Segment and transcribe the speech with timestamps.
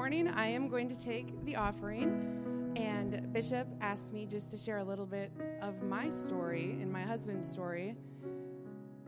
[0.00, 4.78] morning I am going to take the offering, and Bishop asked me just to share
[4.78, 5.30] a little bit
[5.60, 7.94] of my story and my husband's story.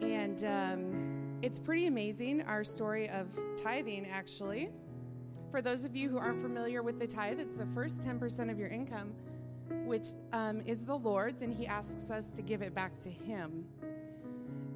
[0.03, 4.69] And um, it's pretty amazing, our story of tithing, actually.
[5.51, 8.59] For those of you who aren't familiar with the tithe, it's the first 10% of
[8.59, 9.15] your income,
[9.87, 13.65] which um, is the Lord's, and He asks us to give it back to Him.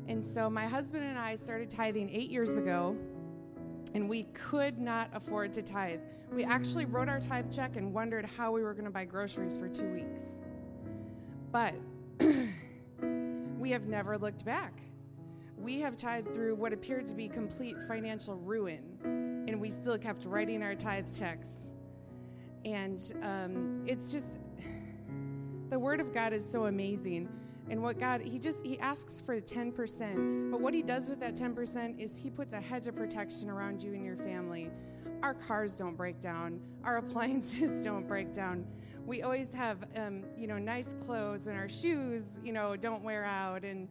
[0.09, 2.97] And so my husband and I started tithing eight years ago,
[3.97, 6.01] and we could not afford to tithe.
[6.31, 9.57] We actually wrote our tithe check and wondered how we were going to buy groceries
[9.57, 10.23] for two weeks.
[11.51, 11.75] But
[13.59, 14.83] we have never looked back
[15.59, 20.25] we have tithed through what appeared to be complete financial ruin, and we still kept
[20.25, 21.73] writing our tithe checks.
[22.65, 24.39] And um, it's just,
[25.71, 27.29] the Word of God is so amazing.
[27.69, 30.51] And what God, He just, He asks for 10%.
[30.51, 33.83] But what He does with that 10% is He puts a hedge of protection around
[33.83, 34.71] you and your family.
[35.23, 38.67] Our cars don't break down, our appliances don't break down.
[39.05, 43.25] We always have, um, you know, nice clothes, and our shoes, you know, don't wear
[43.25, 43.65] out.
[43.65, 43.89] And,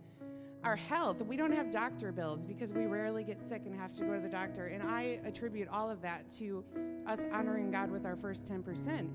[0.66, 1.22] our health.
[1.22, 4.20] We don't have doctor bills because we rarely get sick and have to go to
[4.20, 4.66] the doctor.
[4.66, 6.66] And I attribute all of that to
[7.06, 9.08] us honoring God with our first 10%.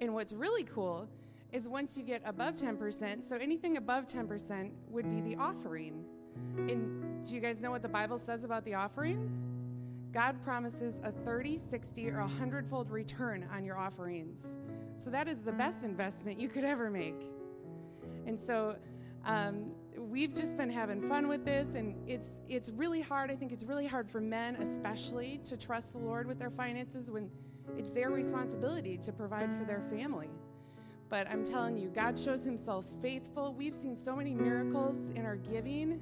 [0.00, 1.08] And what's really cool
[1.52, 6.04] is once you get above 10%, so anything above 10% would be the offering.
[6.56, 9.30] And do you guys know what the Bible says about the offering?
[10.12, 14.56] God promises a 30, 60, or 100 fold return on your offerings.
[14.96, 17.30] So that is the best investment you could ever make.
[18.26, 18.76] And so
[19.24, 23.50] um, we've just been having fun with this and it's it's really hard i think
[23.50, 27.28] it's really hard for men especially to trust the lord with their finances when
[27.76, 30.28] it's their responsibility to provide for their family
[31.08, 35.36] but i'm telling you god shows himself faithful we've seen so many miracles in our
[35.36, 36.00] giving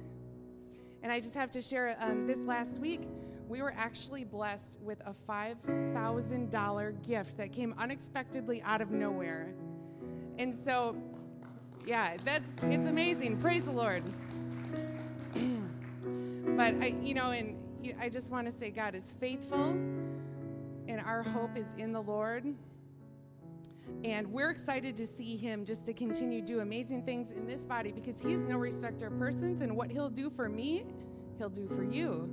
[1.03, 3.01] and i just have to share um, this last week
[3.47, 9.53] we were actually blessed with a $5000 gift that came unexpectedly out of nowhere
[10.37, 10.95] and so
[11.87, 13.37] yeah, that's it's amazing.
[13.37, 14.03] Praise the Lord.
[16.57, 17.55] but I, you know, and
[17.97, 19.69] I just want to say God is faithful,
[20.87, 22.43] and our hope is in the Lord.
[24.03, 27.91] And we're excited to see him just to continue do amazing things in this body
[27.91, 30.85] because he's no respecter of persons, and what he'll do for me,
[31.37, 32.29] he'll do for you.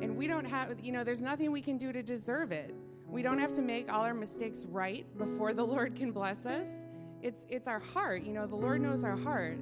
[0.00, 2.74] And we don't have, you know, there's nothing we can do to deserve it.
[3.08, 6.68] We don't have to make all our mistakes right before the Lord can bless us
[7.24, 8.22] it's it's our heart.
[8.22, 9.58] You know, the Lord knows our heart.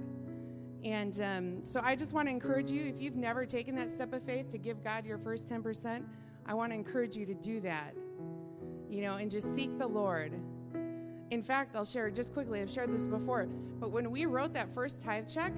[0.85, 4.13] And um, so I just want to encourage you, if you've never taken that step
[4.13, 6.05] of faith to give God your first 10%,
[6.45, 7.95] I want to encourage you to do that.
[8.91, 10.33] You know, and just seek the Lord.
[11.33, 13.47] In fact, I'll share just quickly, I've shared this before,
[13.81, 15.55] but when we wrote that first tithe check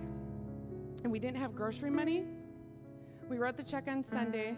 [1.03, 2.25] and we didn't have grocery money,
[3.29, 4.57] we wrote the check on Sunday.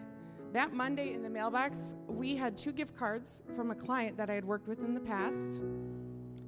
[0.52, 4.35] That Monday in the mailbox, we had two gift cards from a client that I
[4.35, 5.62] had worked with in the past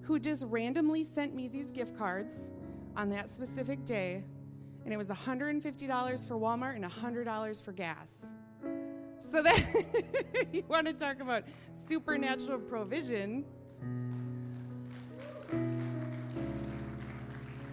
[0.03, 2.51] who just randomly sent me these gift cards
[2.95, 4.23] on that specific day,
[4.85, 8.27] and it was $150 for Walmart and $100 for gas.
[9.21, 9.85] So that
[10.53, 13.47] you want to talk about supernatural provision.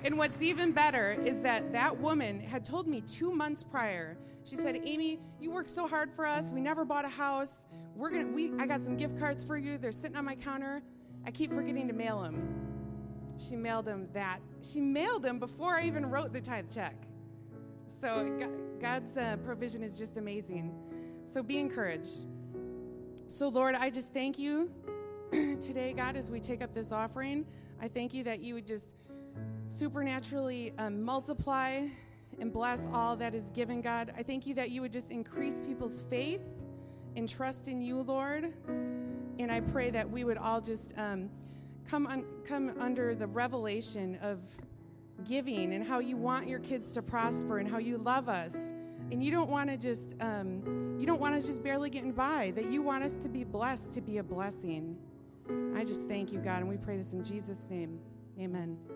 [0.06, 4.16] And what's even better is that that woman had told me two months prior.
[4.44, 6.52] She said, "Amy, you work so hard for us.
[6.52, 7.66] We never bought a house.
[7.96, 8.28] We're gonna.
[8.28, 8.52] We.
[8.60, 9.80] I got some gift cards for you.
[9.80, 10.84] They're sitting on my counter.
[11.26, 12.40] I keep forgetting to mail them.
[13.40, 14.42] She mailed them that.
[14.62, 16.96] She mailed them before I even wrote the tithe check.
[17.88, 18.30] So
[18.80, 20.72] God's uh, provision is just amazing.
[21.26, 22.26] So be encouraged.
[23.28, 24.70] So, Lord, I just thank you
[25.32, 27.44] today, God, as we take up this offering.
[27.82, 28.94] I thank you that you would just
[29.68, 31.82] supernaturally um, multiply
[32.40, 34.14] and bless all that is given, God.
[34.18, 36.42] I thank you that you would just increase people's faith
[37.16, 38.54] and trust in you, Lord.
[39.40, 41.30] And I pray that we would all just um,
[41.88, 44.40] come, un- come under the revelation of
[45.26, 48.74] giving and how you want your kids to prosper and how you love us.
[49.12, 52.52] And you don't want to just, um, you don't want us just barely getting by,
[52.56, 54.98] that you want us to be blessed, to be a blessing.
[55.76, 58.00] I just thank you, God, and we pray this in Jesus' name.
[58.40, 58.95] Amen.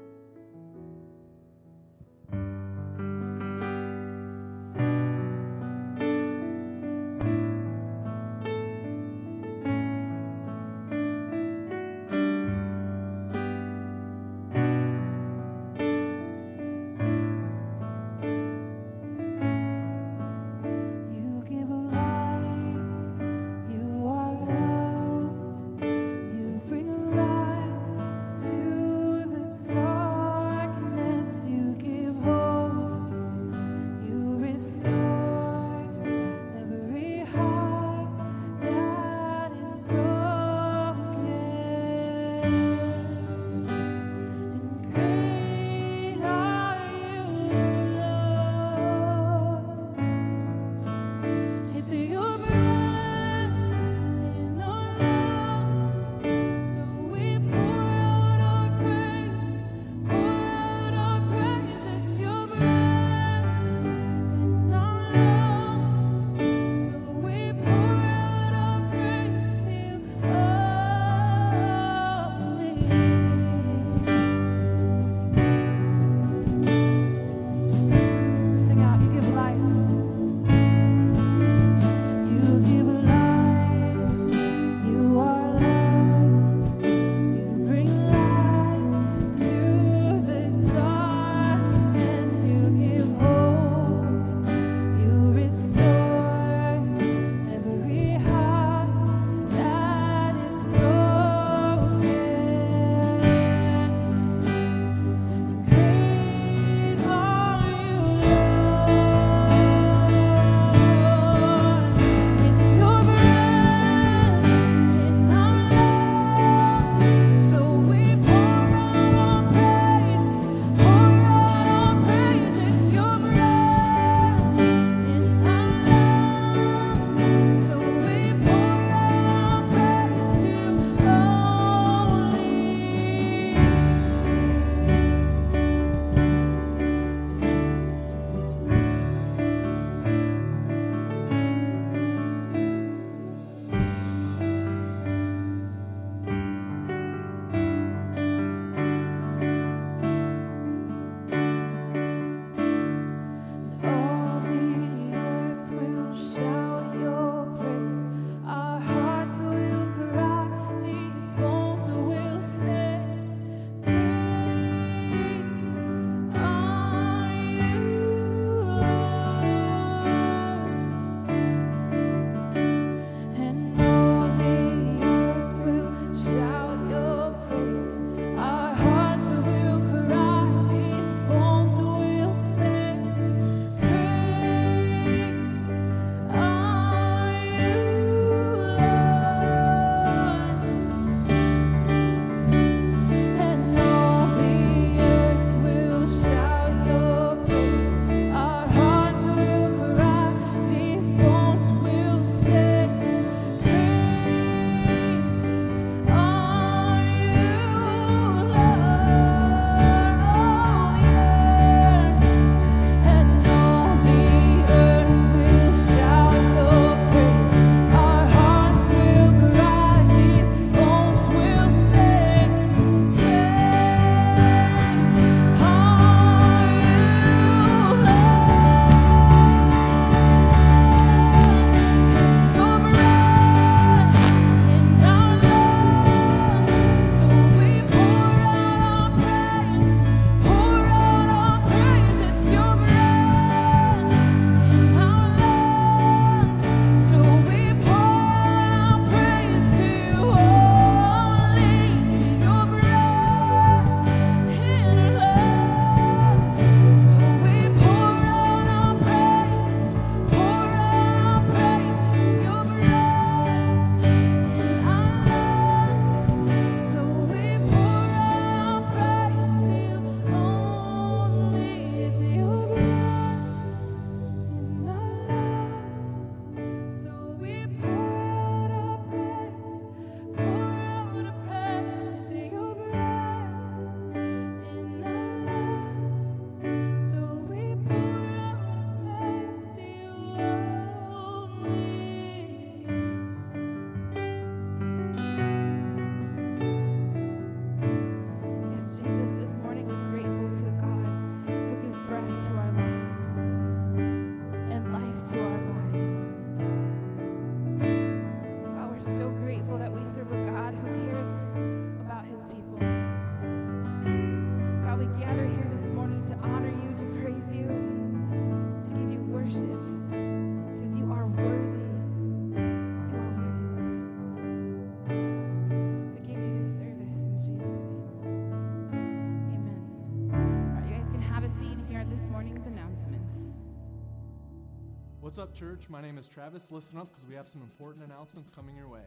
[335.50, 335.90] Up, church?
[335.90, 336.72] My name is Travis.
[336.72, 339.00] Listen up because we have some important announcements coming your way.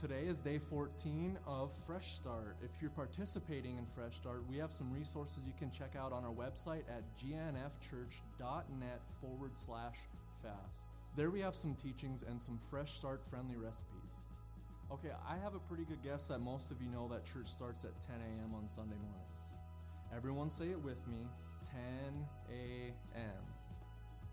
[0.00, 2.56] Today is day 14 of Fresh Start.
[2.62, 6.24] If you're participating in Fresh Start, we have some resources you can check out on
[6.24, 9.96] our website at gnfchurch.net forward slash
[10.42, 10.88] fast.
[11.16, 13.97] There we have some teachings and some Fresh Start friendly recipes.
[14.90, 17.84] Okay, I have a pretty good guess that most of you know that church starts
[17.84, 18.54] at 10 a.m.
[18.54, 19.54] on Sunday mornings.
[20.16, 21.28] Everyone say it with me
[21.62, 23.44] 10 a.m.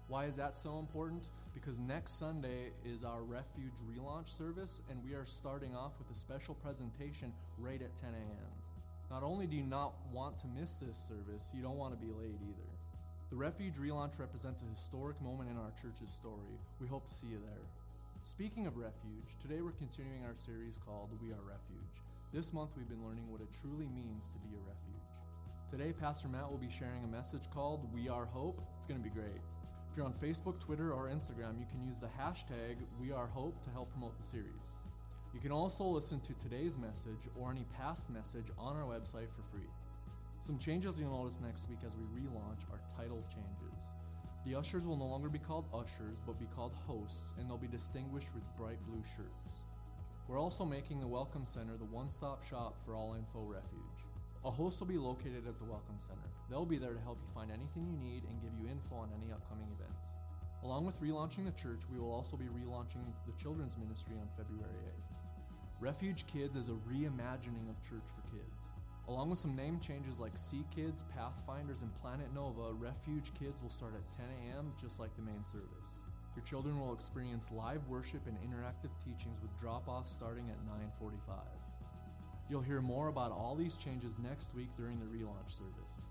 [0.07, 1.27] Why is that so important?
[1.53, 6.17] Because next Sunday is our Refuge relaunch service, and we are starting off with a
[6.17, 8.53] special presentation right at 10 a.m.
[9.11, 12.13] Not only do you not want to miss this service, you don't want to be
[12.13, 12.69] late either.
[13.29, 16.55] The Refuge relaunch represents a historic moment in our church's story.
[16.79, 17.65] We hope to see you there.
[18.25, 22.01] Speaking of refuge, today we're continuing our series called We Are Refuge.
[22.33, 25.13] This month we've been learning what it truly means to be a refuge.
[25.69, 28.59] Today, Pastor Matt will be sharing a message called We Are Hope.
[28.77, 29.45] It's going to be great.
[29.91, 33.61] If you're on Facebook, Twitter, or Instagram, you can use the hashtag We Are Hope
[33.61, 34.81] to help promote the series.
[35.31, 39.45] You can also listen to today's message or any past message on our website for
[39.53, 39.69] free.
[40.39, 43.93] Some changes you'll notice next week as we relaunch are title changes.
[44.45, 47.67] The ushers will no longer be called ushers, but be called hosts, and they'll be
[47.67, 49.65] distinguished with bright blue shirts.
[50.27, 53.99] We're also making the Welcome Center the one stop shop for all info refuge.
[54.45, 56.29] A host will be located at the Welcome Center.
[56.47, 59.09] They'll be there to help you find anything you need and give you info on
[59.17, 60.21] any upcoming events.
[60.63, 64.77] Along with relaunching the church, we will also be relaunching the children's ministry on February
[64.93, 65.15] 8th.
[65.81, 68.54] Refuge Kids is a reimagining of church for kids.
[69.07, 73.69] Along with some name changes like Sea Kids, Pathfinders, and Planet Nova, Refuge Kids will
[73.69, 74.73] start at 10 a.m.
[74.81, 75.99] just like the main service.
[76.35, 81.37] Your children will experience live worship and interactive teachings with drop-offs starting at 9:45.
[82.49, 86.09] You'll hear more about all these changes next week during the relaunch service.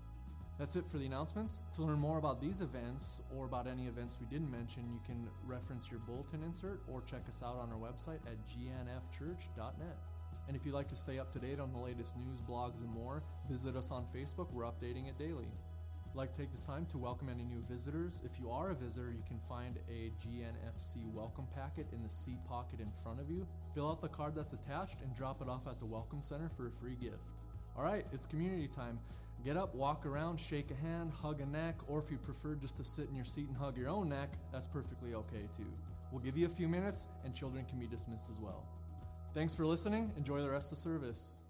[0.57, 1.65] That's it for the announcements.
[1.75, 5.27] To learn more about these events or about any events we didn't mention, you can
[5.45, 9.97] reference your bulletin insert or check us out on our website at gnfchurch.net.
[10.47, 12.89] And if you'd like to stay up to date on the latest news, blogs, and
[12.89, 14.51] more, visit us on Facebook.
[14.51, 15.47] We're updating it daily.
[16.07, 18.21] I'd like to take this time to welcome any new visitors.
[18.23, 22.37] If you are a visitor, you can find a GNFC welcome packet in the seat
[22.47, 23.47] pocket in front of you.
[23.73, 26.67] Fill out the card that's attached and drop it off at the Welcome Center for
[26.67, 27.31] a free gift.
[27.75, 28.99] All right, it's community time.
[29.43, 32.77] Get up, walk around, shake a hand, hug a neck, or if you prefer just
[32.77, 35.71] to sit in your seat and hug your own neck, that's perfectly okay too.
[36.11, 38.63] We'll give you a few minutes and children can be dismissed as well.
[39.35, 40.13] Thanks for listening.
[40.15, 41.41] Enjoy the rest of the service.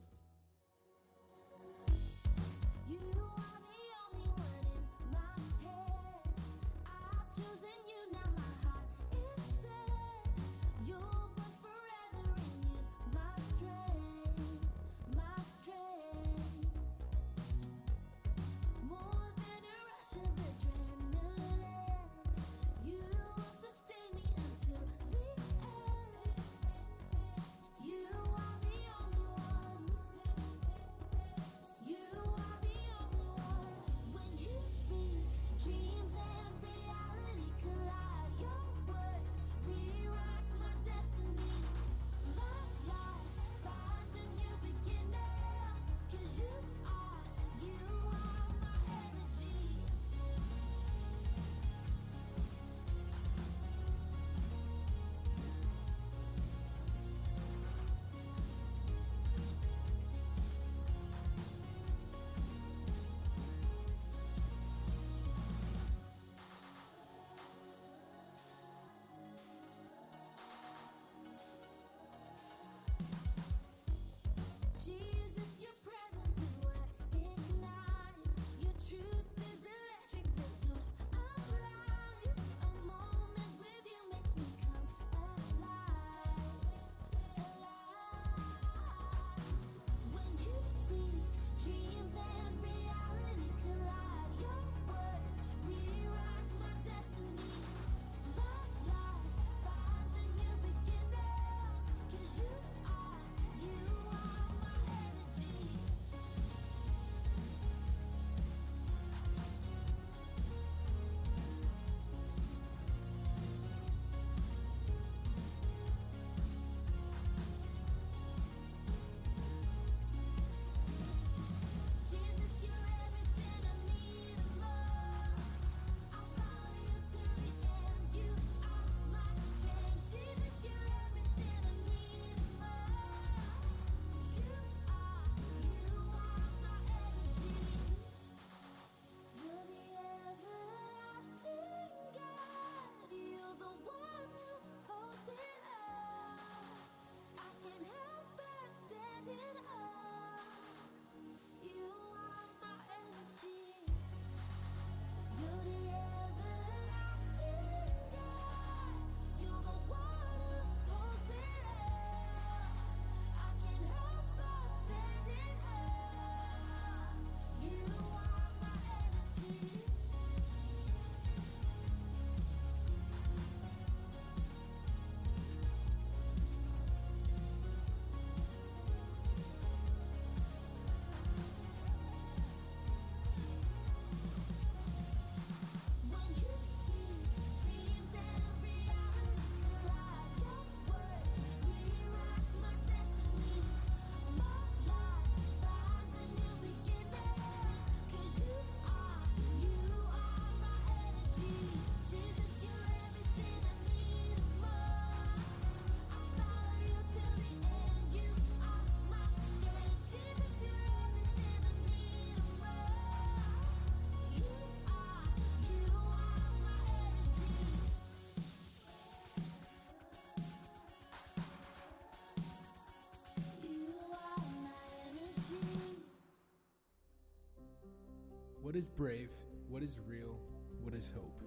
[228.66, 229.30] What is brave?
[229.70, 230.40] What is real?
[230.82, 231.40] What is hope?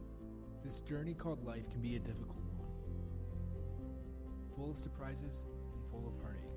[0.64, 2.70] This journey called life can be a difficult one,
[4.54, 6.54] full of surprises and full of heartache.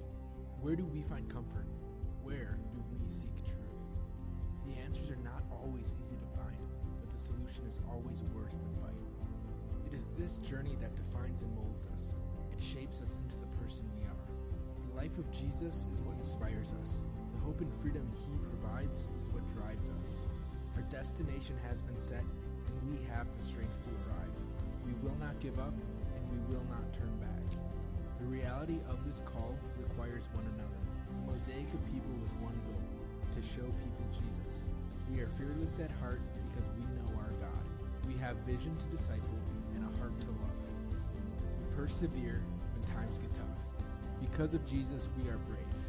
[0.60, 1.65] Where do we find comfort?
[2.21, 3.74] Where do we seek truth?
[4.63, 6.62] The answers are not always easy to find,
[7.00, 9.02] but the solution is always worth the fight.
[9.88, 12.19] It is this journey that defines and molds us.
[12.56, 14.30] It shapes us into the person we are.
[14.86, 17.08] The life of Jesus is what inspires us.
[17.34, 20.28] The hope and freedom he provides is what drives us.
[20.82, 22.24] Our destination has been set,
[22.65, 24.34] and we have the strength to arrive.
[24.84, 25.74] We will not give up,
[26.15, 27.46] and we will not turn back.
[28.20, 32.82] The reality of this call requires one another, a mosaic of people with one goal
[33.30, 34.72] to show people Jesus.
[35.13, 37.63] We are fearless at heart because we know our God.
[38.08, 39.38] We have vision to disciple
[39.76, 40.65] and a heart to love.
[40.89, 42.41] We persevere
[42.74, 43.62] when times get tough.
[44.20, 45.81] Because of Jesus, we are brave.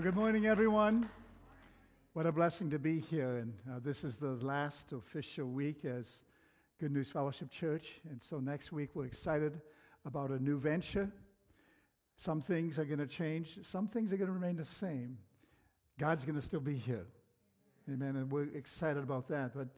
[0.00, 1.10] Well, good morning, everyone.
[2.14, 3.36] What a blessing to be here.
[3.36, 6.22] And uh, this is the last official week as
[6.78, 8.00] Good News Fellowship Church.
[8.08, 9.60] And so next week, we're excited
[10.06, 11.12] about a new venture.
[12.16, 15.18] Some things are going to change, some things are going to remain the same.
[15.98, 17.04] God's going to still be here.
[17.86, 18.16] Amen.
[18.16, 19.52] And we're excited about that.
[19.54, 19.68] But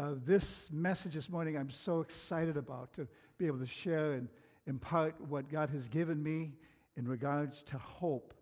[0.00, 3.08] uh, this message this morning, I'm so excited about to
[3.38, 4.28] be able to share and
[4.68, 6.52] impart what God has given me
[6.96, 8.34] in regards to hope.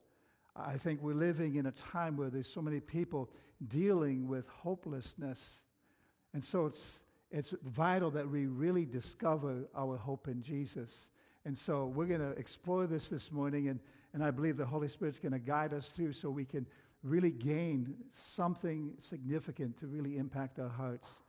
[0.54, 3.30] I think we're living in a time where there's so many people
[3.66, 5.64] dealing with hopelessness.
[6.34, 11.08] And so it's, it's vital that we really discover our hope in Jesus.
[11.44, 13.80] And so we're going to explore this this morning, and,
[14.12, 16.66] and I believe the Holy Spirit's going to guide us through so we can
[17.02, 21.22] really gain something significant to really impact our hearts.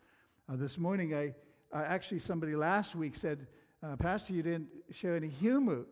[0.47, 1.33] Uh, this morning, I,
[1.71, 3.47] I actually, somebody last week said,
[3.81, 5.85] uh, Pastor, you didn't share any humor.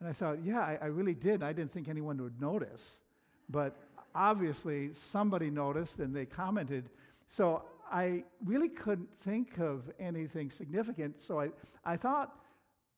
[0.00, 1.42] And I thought, yeah, I, I really did.
[1.42, 3.00] I didn't think anyone would notice.
[3.48, 3.76] But
[4.14, 6.90] obviously, somebody noticed and they commented.
[7.28, 11.22] So I really couldn't think of anything significant.
[11.22, 11.50] So I,
[11.84, 12.38] I thought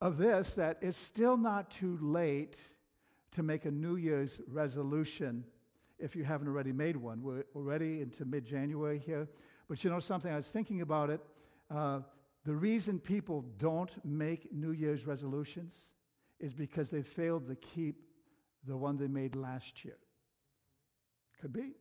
[0.01, 2.57] of this that it's still not too late
[3.33, 5.43] to make a New Year's resolution
[5.99, 7.21] if you haven't already made one.
[7.21, 9.27] We're already into mid January here.
[9.67, 10.31] But you know something?
[10.31, 11.21] I was thinking about it.
[11.69, 11.99] Uh,
[12.45, 15.93] the reason people don't make New Year's resolutions
[16.39, 18.01] is because they failed to keep
[18.65, 19.97] the one they made last year.
[21.41, 21.73] Could be.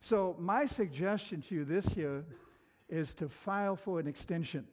[0.00, 2.24] So, my suggestion to you this year
[2.88, 4.66] is to file for an extension.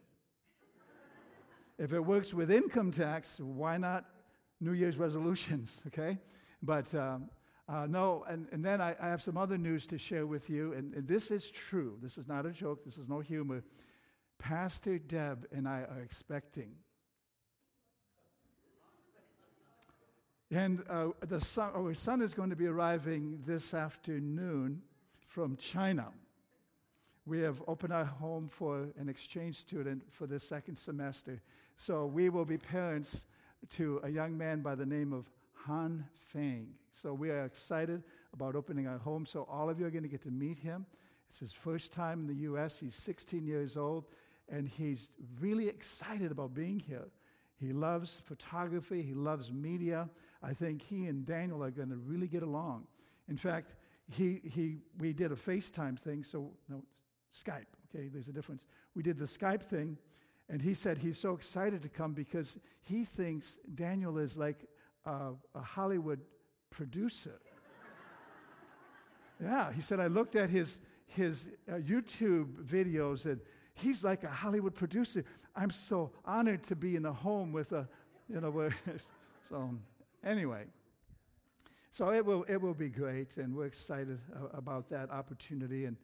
[1.78, 4.04] if it works with income tax, why not
[4.60, 6.18] New Year's resolutions, okay?
[6.62, 7.30] But um,
[7.68, 10.72] uh, no, and, and then I, I, have some other news to share with you,
[10.72, 11.96] and, and this is true.
[12.02, 13.64] This is not a joke, this is no humor.
[14.38, 16.74] Pastor Deb and I are expecting.
[20.52, 21.42] And uh, the
[21.74, 24.82] our son is going to be arriving this afternoon
[25.26, 26.08] from China.
[27.24, 31.40] We have opened our home for an exchange student for the second semester.
[31.78, 33.24] So we will be parents
[33.76, 35.30] to a young man by the name of
[35.64, 36.74] Han Feng.
[36.90, 38.02] So we are excited
[38.34, 39.24] about opening our home.
[39.24, 40.84] So all of you are going to get to meet him.
[41.30, 42.78] It's his first time in the U.S.
[42.78, 44.04] He's 16 years old,
[44.50, 45.08] and he's
[45.40, 47.08] really excited about being here.
[47.58, 50.10] He loves photography, he loves media.
[50.42, 52.86] I think he and Daniel are going to really get along.
[53.28, 53.76] In fact,
[54.10, 56.82] he, he, we did a FaceTime thing, so no,
[57.34, 58.66] Skype, okay, there's a difference.
[58.94, 59.98] We did the Skype thing,
[60.48, 64.66] and he said he's so excited to come because he thinks Daniel is like
[65.06, 66.20] a, a Hollywood
[66.70, 67.40] producer.
[69.40, 73.40] yeah, he said, I looked at his, his uh, YouTube videos and
[73.74, 75.24] he's like a Hollywood producer.
[75.54, 77.88] I'm so honored to be in a home with a,
[78.28, 78.74] you know, where,
[79.48, 79.74] so
[80.24, 80.64] anyway.
[81.90, 85.84] So it will, it will be great, and we're excited uh, about that opportunity.
[85.84, 85.96] And,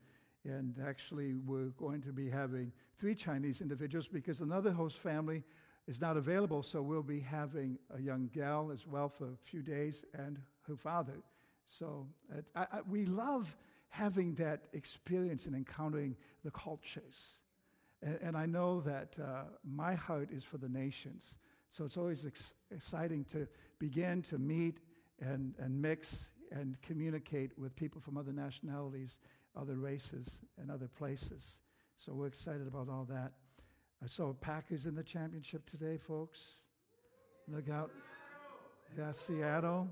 [0.44, 5.44] and actually, we're going to be having three Chinese individuals because another host family
[5.86, 9.62] is not available, so we'll be having a young gal as well for a few
[9.62, 11.22] days and her father.
[11.64, 12.06] So
[12.54, 13.56] I, I, we love
[13.88, 17.40] having that experience and encountering the cultures.
[18.02, 21.38] And, and I know that uh, my heart is for the nations.
[21.70, 24.80] So it's always ex- exciting to begin to meet
[25.20, 29.18] and, and mix and communicate with people from other nationalities,
[29.56, 31.60] other races, and other places.
[31.96, 33.32] So we're excited about all that.
[34.02, 36.38] I saw Packers in the championship today, folks.
[37.48, 37.90] Look out.
[38.96, 39.88] Yeah, Seattle.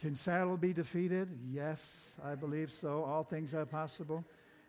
[0.00, 1.38] Can Seattle be defeated?
[1.46, 3.04] Yes, I believe so.
[3.04, 4.24] All things are possible.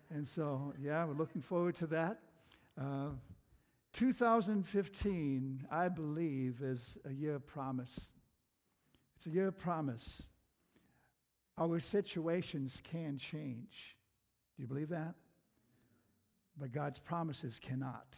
[0.10, 2.20] And so, yeah, we're looking forward to that.
[2.80, 3.10] Uh,
[3.98, 8.12] 2015, I believe, is a year of promise.
[9.16, 10.28] It's a year of promise.
[11.58, 13.98] Our situations can change.
[14.56, 15.16] Do you believe that?
[16.60, 18.16] But God's promises cannot.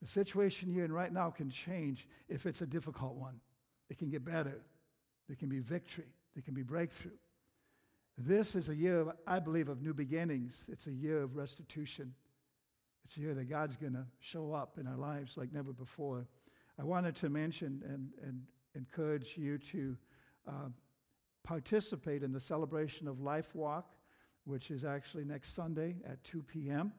[0.00, 3.40] The situation you're in right now can change if it's a difficult one.
[3.90, 4.62] It can get better.
[5.28, 6.14] There can be victory.
[6.34, 7.18] There can be breakthrough.
[8.16, 10.70] This is a year, I believe, of new beginnings.
[10.72, 12.14] It's a year of restitution.
[13.04, 16.26] It's year that God's going to show up in our lives like never before.
[16.78, 18.42] I wanted to mention and, and
[18.74, 19.96] encourage you to
[20.48, 20.68] uh,
[21.42, 23.90] participate in the celebration of Life Walk,
[24.44, 26.92] which is actually next Sunday at 2 p.m.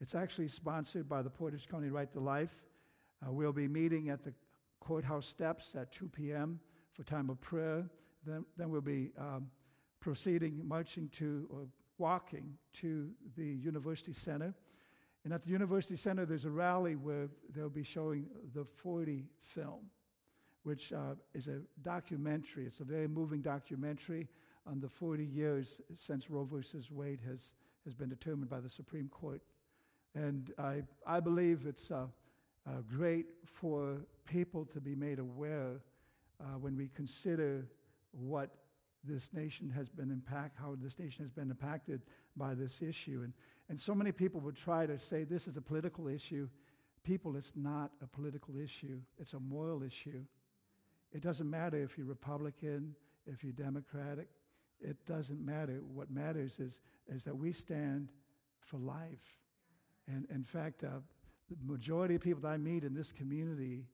[0.00, 2.64] It's actually sponsored by the Portage County Right to Life.
[3.24, 4.32] Uh, we'll be meeting at the
[4.80, 6.60] courthouse steps at 2 p.m.
[6.92, 7.84] for time of prayer.
[8.26, 9.48] Then, then we'll be um,
[10.00, 11.66] proceeding, marching to, or
[11.98, 14.54] walking to the University Center.
[15.26, 19.90] And at the University Center, there's a rally where they'll be showing the 40 film,
[20.62, 22.64] which uh, is a documentary.
[22.64, 24.28] It's a very moving documentary
[24.68, 27.54] on the 40 years since Roe versus Wade has,
[27.84, 29.42] has been determined by the Supreme Court.
[30.14, 32.06] And I, I believe it's uh,
[32.64, 33.96] uh, great for
[34.28, 35.80] people to be made aware
[36.40, 37.66] uh, when we consider
[38.12, 38.50] what
[39.06, 42.02] this nation has been impact, how this nation has been impacted
[42.36, 43.22] by this issue.
[43.24, 43.32] And,
[43.68, 46.48] and so many people would try to say this is a political issue.
[47.04, 50.24] People, it's not a political issue, it's a moral issue.
[51.12, 52.94] It doesn't matter if you're Republican,
[53.26, 54.28] if you're Democratic,
[54.80, 55.80] it doesn't matter.
[55.94, 58.10] What matters is, is that we stand
[58.60, 59.38] for life.
[60.08, 61.00] And in fact, uh,
[61.48, 63.84] the majority of people that I meet in this community,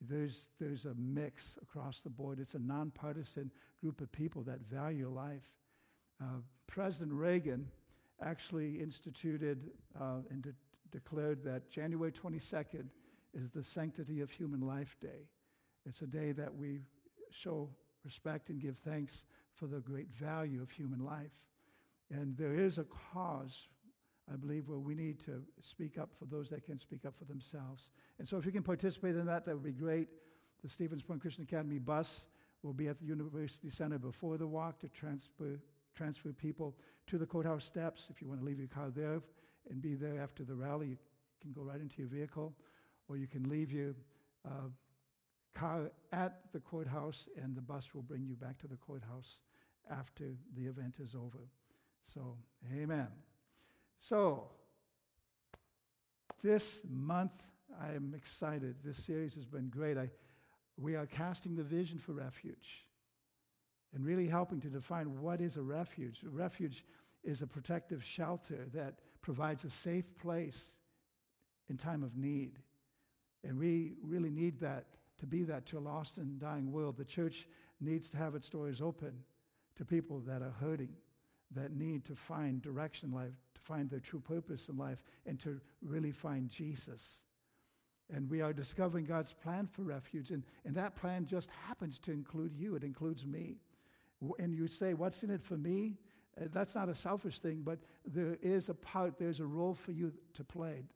[0.00, 2.38] there's, there's a mix across the board.
[2.38, 5.50] It's a nonpartisan group of people that value life.
[6.20, 7.68] Uh, President Reagan
[8.22, 9.70] actually instituted
[10.00, 10.54] uh, and de-
[10.90, 12.88] declared that January 22nd
[13.34, 15.28] is the Sanctity of Human Life Day.
[15.86, 16.80] It's a day that we
[17.30, 17.70] show
[18.04, 19.24] respect and give thanks
[19.54, 21.32] for the great value of human life.
[22.10, 23.68] And there is a cause,
[24.32, 27.24] I believe, where we need to speak up for those that can speak up for
[27.24, 27.90] themselves.
[28.18, 30.08] And so if you can participate in that, that would be great.
[30.62, 32.26] The Stevens Point Christian Academy bus
[32.62, 35.60] will be at the University Center before the walk to transfer,
[35.94, 36.76] transfer people
[37.06, 38.10] to the courthouse steps.
[38.10, 39.22] If you want to leave your car there
[39.70, 40.96] and be there after the rally, you
[41.40, 42.54] can go right into your vehicle,
[43.08, 43.94] or you can leave your
[44.44, 44.68] uh,
[45.54, 49.40] car at the courthouse, and the bus will bring you back to the courthouse
[49.90, 51.48] after the event is over.
[52.02, 52.36] So,
[52.74, 53.08] amen.
[53.98, 54.44] So,
[56.42, 57.32] this month,
[57.80, 58.76] I am excited.
[58.84, 59.98] This series has been great.
[59.98, 60.10] I,
[60.76, 62.86] we are casting the vision for refuge
[63.92, 66.22] and really helping to define what is a refuge.
[66.24, 66.84] A refuge
[67.24, 70.78] is a protective shelter that provides a safe place
[71.68, 72.60] in time of need.
[73.42, 74.86] And we really need that
[75.18, 76.96] to be that to a lost and dying world.
[76.96, 77.48] The church
[77.80, 79.24] needs to have its doors open
[79.76, 80.94] to people that are hurting,
[81.54, 83.32] that need to find direction life,
[83.68, 87.24] find their true purpose in life, and to really find Jesus.
[88.12, 90.30] And we are discovering God's plan for refuge.
[90.30, 93.58] And, and that plan just happens to include you, it includes me.
[94.38, 95.98] And you say, What's in it for me?
[96.40, 99.92] Uh, That's not a selfish thing, but there is a part, there's a role for
[99.92, 100.88] you to play.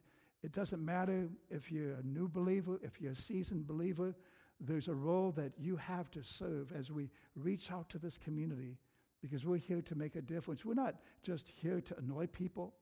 [0.43, 4.17] It doesn't matter if you're a new believer, if you're a seasoned believer,
[4.59, 8.79] there's a role that you have to serve as we reach out to this community
[9.23, 10.65] because we're here to make a difference.
[10.65, 12.75] We're not just here to annoy people,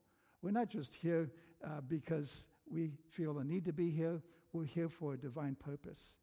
[0.42, 1.30] we're not just here
[1.64, 4.22] uh, because we feel a need to be here.
[4.52, 6.16] We're here for a divine purpose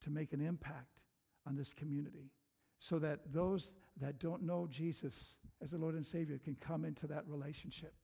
[0.00, 1.00] to make an impact
[1.46, 2.32] on this community
[2.80, 7.06] so that those that don't know Jesus as the Lord and Savior can come into
[7.08, 7.94] that relationship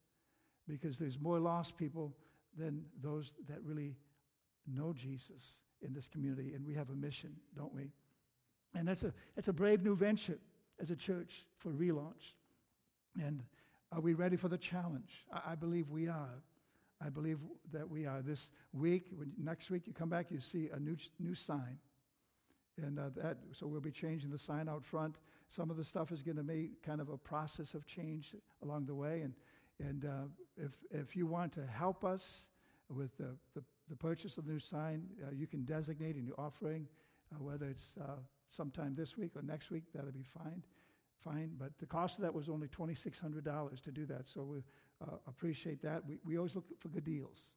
[0.68, 2.14] because there's more lost people
[2.56, 3.96] than those that really
[4.66, 7.92] know Jesus in this community, and we have a mission, don't we?
[8.74, 10.38] And that's a, that's a brave new venture
[10.80, 12.34] as a church for relaunch.
[13.20, 13.44] And
[13.92, 15.24] are we ready for the challenge?
[15.32, 16.42] I, I believe we are.
[17.00, 17.38] I believe
[17.72, 18.22] that we are.
[18.22, 21.78] This week, when, next week, you come back, you see a new, new sign.
[22.76, 25.16] And uh, that, so we'll be changing the sign out front.
[25.48, 28.86] Some of the stuff is going to be kind of a process of change along
[28.86, 29.22] the way.
[29.22, 29.34] And,
[29.80, 30.26] and uh,
[30.56, 32.48] if, if you want to help us
[32.88, 36.38] with the, the, the purchase of the new sign, uh, you can designate in your
[36.38, 36.88] offering,
[37.32, 38.16] uh, whether it's uh,
[38.50, 40.62] sometime this week or next week, that'll be fine.
[41.24, 44.26] Fine, but the cost of that was only $2,600 to do that.
[44.26, 44.62] So we
[45.02, 46.06] uh, appreciate that.
[46.06, 47.54] We, we always look for good deals.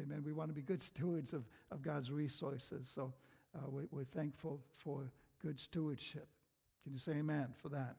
[0.00, 0.22] Amen.
[0.24, 2.88] We want to be good stewards of, of God's resources.
[2.88, 3.14] So
[3.54, 6.28] uh, we, we're thankful for good stewardship.
[6.82, 7.96] Can you say amen for that?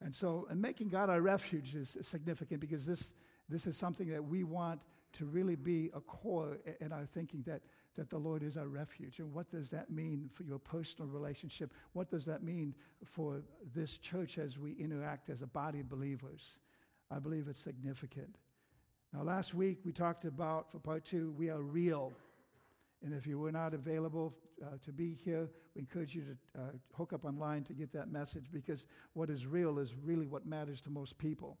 [0.00, 3.14] And so, and making God our refuge is significant because this,
[3.48, 4.80] this is something that we want
[5.14, 7.62] to really be a core in our thinking that,
[7.98, 9.18] that the Lord is our refuge.
[9.18, 11.74] And what does that mean for your personal relationship?
[11.94, 13.42] What does that mean for
[13.74, 16.60] this church as we interact as a body of believers?
[17.10, 18.36] I believe it's significant.
[19.12, 22.12] Now, last week we talked about, for part two, we are real.
[23.04, 24.32] And if you were not available
[24.64, 28.12] uh, to be here, we encourage you to uh, hook up online to get that
[28.12, 31.58] message because what is real is really what matters to most people.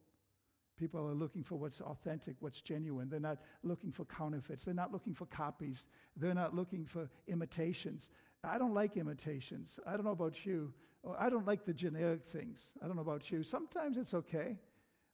[0.78, 3.08] People are looking for what's authentic, what's genuine.
[3.08, 4.64] They're not looking for counterfeits.
[4.64, 5.86] They're not looking for copies.
[6.16, 8.10] They're not looking for imitations.
[8.44, 9.80] I don't like imitations.
[9.86, 10.72] I don't know about you.
[11.18, 12.72] I don't like the generic things.
[12.82, 13.42] I don't know about you.
[13.42, 14.56] Sometimes it's okay.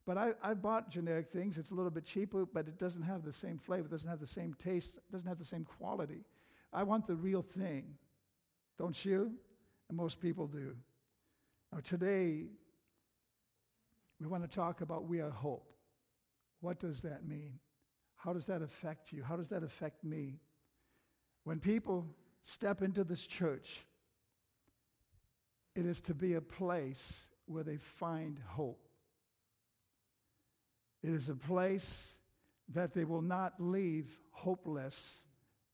[0.07, 1.57] But I, I bought generic things.
[1.57, 4.27] It's a little bit cheaper, but it doesn't have the same flavor, doesn't have the
[4.27, 6.25] same taste, doesn't have the same quality.
[6.73, 7.95] I want the real thing.
[8.79, 9.33] Don't you?
[9.89, 10.77] And most people do.
[11.73, 12.49] Now, today,
[14.21, 15.73] we want to talk about we are hope.
[16.61, 17.59] What does that mean?
[18.17, 19.23] How does that affect you?
[19.23, 20.41] How does that affect me?
[21.45, 22.07] When people
[22.43, 23.85] step into this church,
[25.75, 28.89] it is to be a place where they find hope.
[31.03, 32.17] It is a place
[32.73, 35.25] that they will not leave hopeless,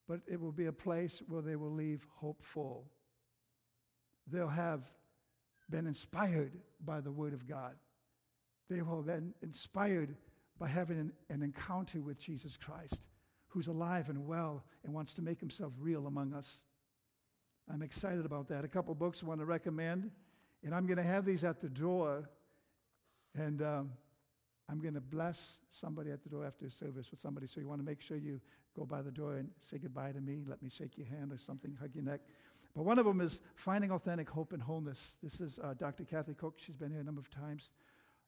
[0.09, 2.91] but it will be a place where they will leave hopeful.
[4.27, 4.83] They'll have
[5.69, 6.53] been inspired
[6.85, 7.77] by the Word of God.
[8.71, 10.15] They will been inspired
[10.59, 13.09] by having an, an encounter with Jesus Christ,
[13.49, 16.63] who's alive and well and wants to make himself real among us.
[17.73, 18.65] I'm excited about that.
[18.65, 20.13] A couple books I want to recommend,
[20.63, 22.31] and I'm going to have these at the door.
[23.35, 23.91] And um,
[24.69, 27.49] I'm going to bless somebody at the door after service with somebody.
[27.49, 28.41] So you want to make sure you
[28.77, 30.43] go by the door and say goodbye to me.
[30.47, 32.21] Let me shake your hand or something, hug your neck.
[32.77, 35.19] But one of them is Finding Authentic Hope and Wholeness.
[35.23, 36.05] This is uh, Dr.
[36.05, 36.55] Kathy Cook.
[36.59, 37.73] She's been here a number of times.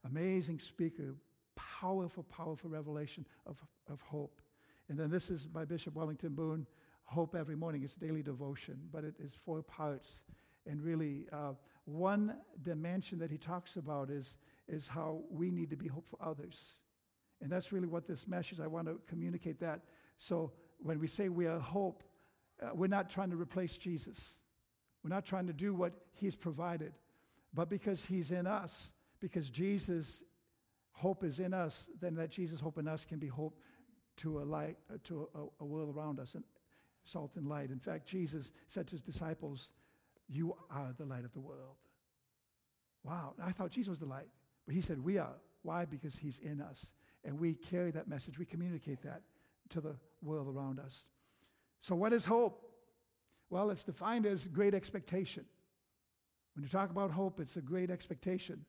[0.04, 1.14] Amazing speaker,
[1.54, 4.40] powerful, powerful revelation of, of hope.
[4.88, 6.66] And then this is by Bishop Wellington Boone,
[7.04, 7.82] Hope Every Morning.
[7.82, 10.24] It's daily devotion, but it is four parts.
[10.66, 11.52] And really, uh,
[11.84, 14.36] one dimension that he talks about is,
[14.68, 16.76] is how we need to be hope for others.
[17.40, 19.80] And that's really what this message, I want to communicate that.
[20.18, 22.02] So when we say we are hope,
[22.62, 24.36] uh, we're not trying to replace Jesus.
[25.02, 26.92] We're not trying to do what he's provided.
[27.52, 28.92] But because he's in us,
[29.22, 30.24] because Jesus'
[30.90, 33.58] hope is in us, then that Jesus' hope in us can be hope
[34.18, 36.44] to a light, uh, to a, a world around us, and
[37.04, 37.70] salt and light.
[37.70, 39.72] In fact, Jesus said to his disciples,
[40.28, 41.76] "You are the light of the world."
[43.04, 43.34] Wow!
[43.42, 44.28] I thought Jesus was the light,
[44.66, 45.36] but he said we are.
[45.62, 45.84] Why?
[45.84, 46.92] Because he's in us,
[47.24, 48.38] and we carry that message.
[48.38, 49.22] We communicate that
[49.70, 51.06] to the world around us.
[51.80, 52.60] So, what is hope?
[53.48, 55.44] Well, it's defined as great expectation.
[56.54, 58.66] When you talk about hope, it's a great expectation.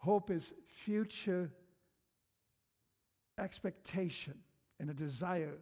[0.00, 1.50] Hope is future
[3.38, 4.34] expectation
[4.78, 5.58] and a desire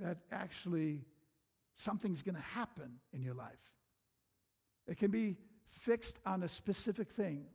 [0.00, 1.04] that actually
[1.74, 3.52] something's going to happen in your life.
[4.88, 5.36] It can be
[5.68, 7.46] fixed on a specific thing.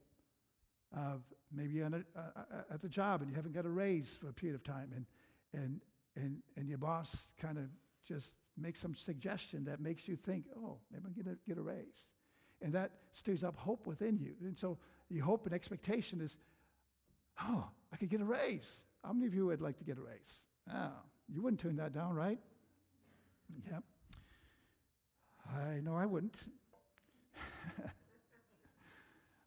[0.95, 1.17] Uh,
[1.51, 4.33] maybe you're a, uh, at the job and you haven't got a raise for a
[4.33, 5.05] period of time, and,
[5.53, 5.81] and,
[6.15, 7.65] and, and your boss kind of
[8.07, 11.61] just makes some suggestion that makes you think, oh, maybe I'll get a, get a
[11.61, 12.13] raise.
[12.61, 14.35] And that stirs up hope within you.
[14.41, 14.77] And so
[15.09, 16.37] your hope and expectation is,
[17.41, 18.85] oh, I could get a raise.
[19.03, 20.41] How many of you would like to get a raise?
[20.71, 20.91] Oh,
[21.27, 22.39] you wouldn't turn that down, right?
[23.69, 23.83] Yep.
[25.49, 26.41] I know I wouldn't.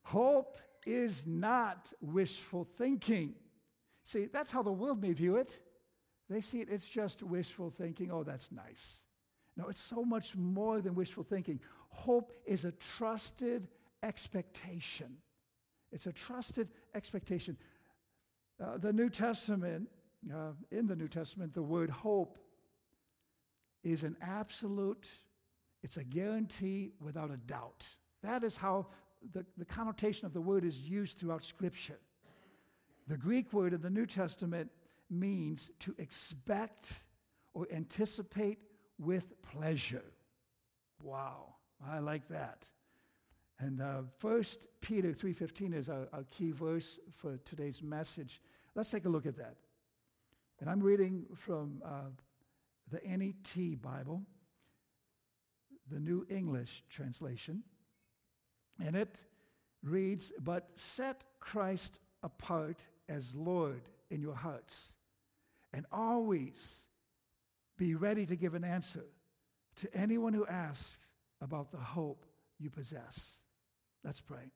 [0.03, 3.35] hope is not wishful thinking.
[4.05, 5.61] See, that's how the world may view it.
[6.29, 8.11] They see it, it's just wishful thinking.
[8.11, 9.05] Oh, that's nice.
[9.57, 11.61] No, it's so much more than wishful thinking.
[11.95, 13.69] Hope is a trusted
[14.03, 15.17] expectation.
[15.93, 17.57] It's a trusted expectation.
[18.63, 19.89] Uh, the New Testament,
[20.33, 22.37] uh, in the New Testament, the word hope
[23.85, 25.09] is an absolute,
[25.83, 27.87] it's a guarantee without a doubt.
[28.23, 28.87] That is how
[29.33, 32.01] the, the connotation of the word is used throughout Scripture.
[33.07, 34.71] The Greek word in the New Testament
[35.09, 37.05] means to expect
[37.53, 38.59] or anticipate
[38.99, 40.05] with pleasure.
[41.03, 41.54] Wow,
[41.87, 42.67] I like that.
[43.59, 48.41] And uh, First Peter 3.15 is our, our key verse for today's message.
[48.75, 49.57] Let's take a look at that.
[50.61, 52.11] And I'm reading from uh,
[52.91, 54.23] the NET Bible,
[55.91, 57.63] the New English translation.
[58.85, 59.17] And it
[59.83, 64.95] reads, But set Christ apart as Lord in your hearts,
[65.73, 66.87] and always
[67.77, 69.05] be ready to give an answer
[69.77, 71.14] to anyone who asks
[71.45, 72.25] about the hope
[72.59, 73.45] you possess.
[74.03, 74.51] Let's pray.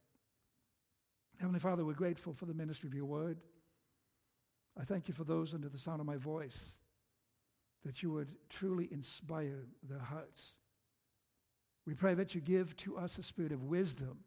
[1.39, 3.39] Heavenly Father, we're grateful for the ministry of your word.
[4.81, 6.81] I thank you for those under the sound of my voice.
[7.85, 10.59] that you would truly inspire their hearts.
[11.87, 14.25] We pray that you give to us a spirit of wisdom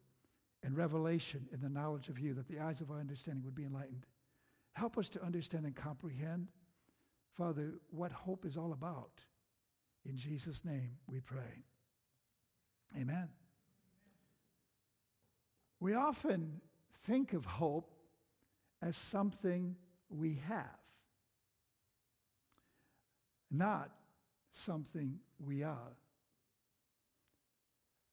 [0.63, 3.65] and revelation in the knowledge of you, that the eyes of our understanding would be
[3.65, 4.05] enlightened.
[4.73, 6.47] Help us to understand and comprehend,
[7.35, 9.25] Father, what hope is all about.
[10.05, 11.65] In Jesus' name we pray.
[12.99, 13.29] Amen.
[15.79, 16.61] We often
[17.03, 17.91] think of hope
[18.81, 19.75] as something
[20.09, 20.77] we have,
[23.49, 23.91] not
[24.51, 25.97] something we are.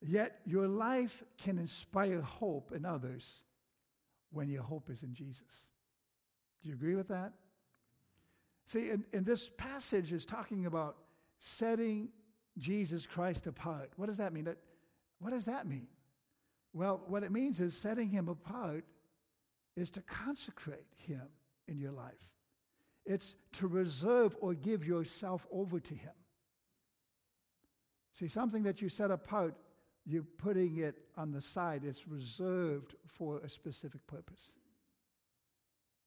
[0.00, 3.42] Yet your life can inspire hope in others
[4.30, 5.68] when your hope is in Jesus.
[6.62, 7.32] Do you agree with that?
[8.64, 10.96] See, in this passage is talking about
[11.38, 12.10] setting
[12.58, 13.90] Jesus Christ apart.
[13.96, 14.44] What does that mean?
[14.44, 14.58] That,
[15.18, 15.88] what does that mean?
[16.72, 18.84] Well, what it means is setting him apart
[19.76, 21.28] is to consecrate him
[21.66, 22.34] in your life.
[23.06, 26.12] It's to reserve or give yourself over to him.
[28.14, 29.54] See, something that you set apart,
[30.04, 31.84] you're putting it on the side.
[31.84, 34.56] It's reserved for a specific purpose.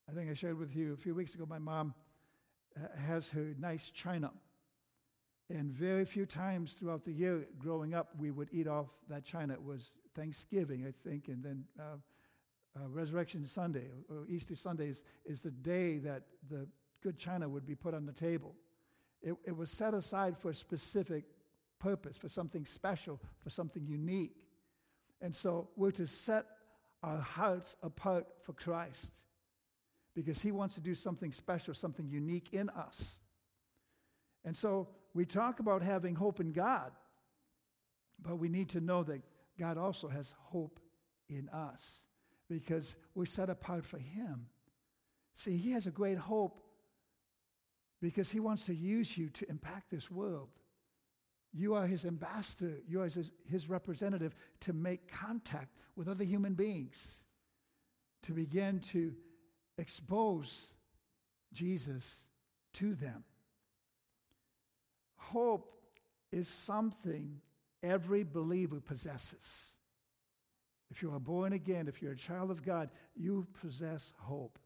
[0.10, 1.94] I think I shared with you a few weeks ago, my mom
[2.76, 4.32] uh, has her nice china.
[5.52, 9.54] And very few times throughout the year growing up, we would eat off that china.
[9.54, 11.98] It was Thanksgiving, I think, and then uh,
[12.80, 16.68] uh, Resurrection Sunday or Easter Sunday is, is the day that the
[17.04, 18.56] good china would be put on the table.
[19.22, 21.26] It, it was set aside for a specific
[21.80, 24.46] purpose, for something special, for something unique.
[25.22, 26.46] And so we're to set
[27.04, 29.26] our hearts apart for Christ
[30.16, 33.20] because He wants to do something special, something unique in us.
[34.46, 36.92] And so we talk about having hope in God,
[38.22, 39.22] but we need to know that
[39.60, 40.80] God also has hope
[41.30, 42.06] in us
[42.50, 44.48] because we're set apart for Him.
[45.34, 46.62] See, He has a great hope
[48.02, 50.50] because He wants to use you to impact this world.
[51.54, 56.54] You are His ambassador, you are His, his representative to make contact with other human
[56.54, 57.24] beings,
[58.24, 59.14] to begin to
[59.78, 60.74] expose
[61.54, 62.26] Jesus
[62.74, 63.26] to them.
[65.32, 65.74] Hope
[66.32, 67.40] is something
[67.82, 69.74] every believer possesses.
[70.90, 74.60] If you are born again, if you're a child of God, you possess hope.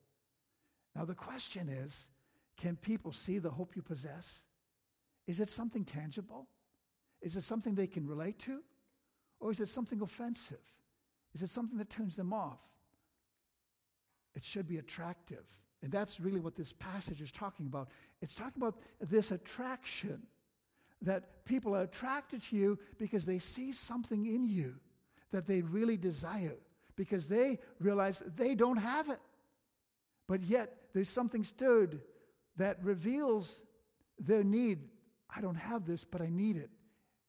[0.95, 2.09] Now, the question is
[2.57, 4.45] can people see the hope you possess?
[5.27, 6.47] Is it something tangible?
[7.21, 8.61] Is it something they can relate to?
[9.39, 10.73] Or is it something offensive?
[11.35, 12.59] Is it something that turns them off?
[14.35, 15.45] It should be attractive.
[15.83, 17.89] And that's really what this passage is talking about.
[18.21, 20.23] It's talking about this attraction
[21.05, 24.75] that people are attracted to you because they see something in you
[25.31, 26.57] that they really desire,
[26.95, 29.19] because they realize they don't have it.
[30.27, 32.01] But yet there's something stirred
[32.57, 33.63] that reveals
[34.19, 34.79] their need.
[35.35, 36.69] I don't have this, but I need it,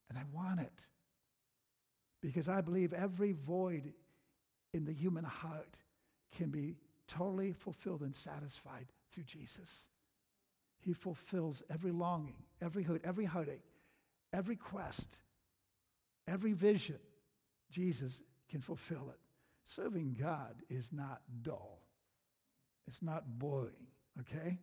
[0.09, 0.89] and I want it.
[2.23, 3.93] Because I believe every void
[4.73, 5.77] in the human heart
[6.37, 6.77] can be
[7.09, 9.89] totally fulfilled and satisfied through Jesus.
[10.81, 13.65] He fulfills every longing, every hurt, every heartache,
[14.33, 15.23] every quest,
[16.27, 16.99] every vision.
[17.71, 19.19] Jesus can fulfill it.
[19.65, 21.83] Serving God is not dull,
[22.87, 23.89] it's not boring,
[24.21, 24.59] okay?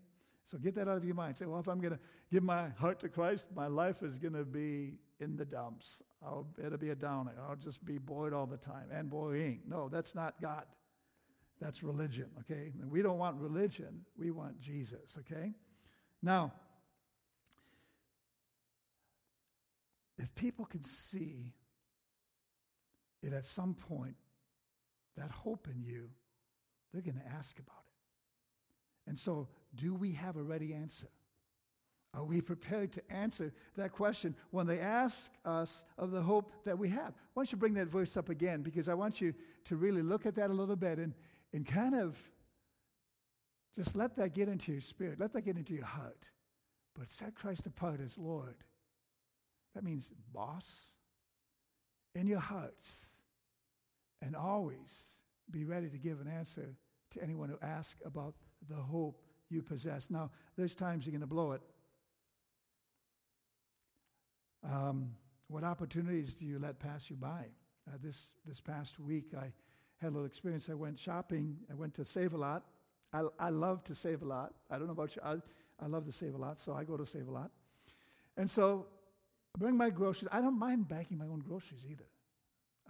[0.45, 1.37] So get that out of your mind.
[1.37, 1.99] Say, well, if I'm going to
[2.31, 6.01] give my heart to Christ, my life is going to be in the dumps.
[6.21, 7.31] I'll, it'll be a downer.
[7.47, 9.61] I'll just be bored all the time and boring.
[9.65, 10.65] No, that's not God.
[11.61, 12.73] That's religion, okay?
[12.81, 15.53] And we don't want religion, we want Jesus, okay?
[16.21, 16.51] Now,
[20.23, 21.53] if people can see
[23.21, 24.15] it at some point,
[25.17, 26.09] that hope in you,
[26.91, 29.09] they're going to ask about it.
[29.09, 31.09] And so, do we have a ready answer?
[32.13, 36.79] Are we prepared to answer that question when they ask us of the hope that
[36.79, 37.13] we have?
[37.33, 38.61] Why don't you bring that verse up again?
[38.61, 39.33] Because I want you
[39.65, 41.13] to really look at that a little bit and,
[41.51, 42.17] and kind of
[43.75, 46.29] just let that get into your spirit, let that get into your heart.
[46.97, 48.55] But set Christ apart as Lord.
[49.75, 50.95] That means boss
[52.15, 53.11] in your hearts.
[54.21, 55.15] And always
[55.51, 56.75] be ready to give an answer
[57.11, 58.35] to anyone who asks about
[58.69, 60.09] the hope you possess.
[60.09, 61.61] Now, there's times you're going to blow it.
[64.63, 65.11] Um,
[65.49, 67.47] what opportunities do you let pass you by?
[67.85, 69.51] Uh, this, this past week, I
[69.97, 70.69] had a little experience.
[70.69, 71.57] I went shopping.
[71.69, 72.63] I went to Save a Lot.
[73.13, 74.53] I, I love to save a lot.
[74.69, 75.21] I don't know about you.
[75.23, 75.35] I,
[75.79, 77.51] I love to save a lot, so I go to Save a Lot.
[78.35, 78.87] And so
[79.57, 80.29] bring my groceries.
[80.31, 82.07] I don't mind bagging my own groceries either.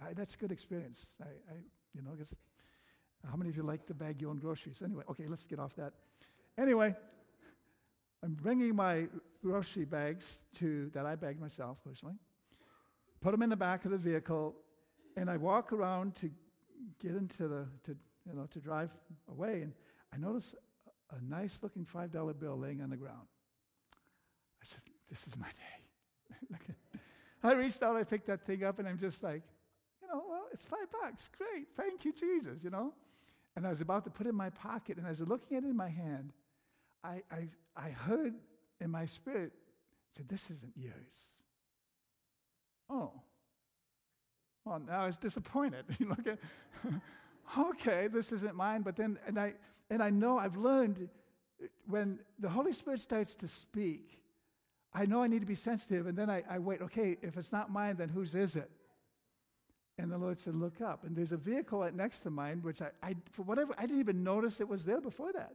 [0.02, 1.16] I, that's a good experience.
[1.20, 1.56] I, I
[1.94, 2.16] you know,
[3.30, 4.82] how many of you like to bag your own groceries?
[4.82, 5.92] Anyway, okay, let's get off that.
[6.58, 6.94] Anyway,
[8.22, 9.06] I'm bringing my
[9.42, 12.14] grocery bags to that I bagged myself personally,
[13.20, 14.54] put them in the back of the vehicle,
[15.16, 16.30] and I walk around to
[17.00, 17.96] get into the to
[18.26, 18.90] you know to drive
[19.30, 19.72] away, and
[20.12, 20.54] I notice
[21.10, 23.26] a, a nice looking five dollar bill laying on the ground.
[24.60, 25.73] I said, "This is my day."
[27.42, 29.42] I reached out, I picked that thing up, and I'm just like,
[30.00, 31.28] you know, well, it's five bucks.
[31.36, 32.62] Great, thank you, Jesus.
[32.62, 32.94] You know,
[33.56, 35.56] and I was about to put it in my pocket, and as I was looking
[35.56, 36.32] at it in my hand,
[37.02, 38.34] I I, I heard
[38.80, 39.52] in my spirit
[40.12, 41.44] said, "This isn't yours."
[42.88, 43.12] Oh.
[44.64, 45.84] Well, now I was disappointed.
[46.26, 46.38] At,
[47.58, 48.82] okay, this isn't mine.
[48.82, 49.54] But then, and I
[49.90, 51.08] and I know I've learned
[51.86, 54.20] when the Holy Spirit starts to speak,
[54.94, 56.06] I know I need to be sensitive.
[56.06, 56.80] And then I, I wait.
[56.82, 58.70] Okay, if it's not mine, then whose is it?
[59.98, 62.80] And the Lord said, "Look up." And there's a vehicle right next to mine, which
[62.82, 65.54] I, I for whatever I didn't even notice it was there before that.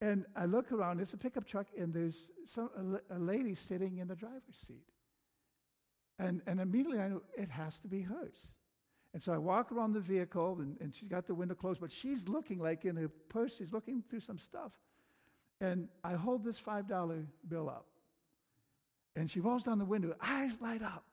[0.00, 1.00] And I look around.
[1.00, 4.86] It's a pickup truck, and there's some a, a lady sitting in the driver's seat.
[6.18, 8.56] And, and immediately I know it has to be hers.
[9.14, 11.90] And so I walk around the vehicle, and, and she's got the window closed, but
[11.90, 14.72] she's looking like in her purse, she's looking through some stuff.
[15.60, 17.86] And I hold this $5 bill up.
[19.18, 21.04] And she rolls down the window, eyes light up.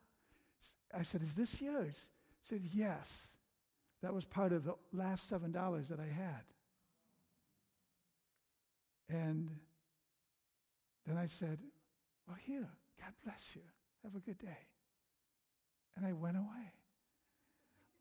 [0.95, 2.09] I said, Is this yours?
[2.43, 3.29] She said, Yes.
[4.03, 6.43] That was part of the last $7 that I had.
[9.09, 9.49] And
[11.07, 11.57] then I said,
[12.27, 12.69] Well, here,
[13.01, 13.63] God bless you.
[14.03, 14.67] Have a good day.
[15.97, 16.73] And I went away.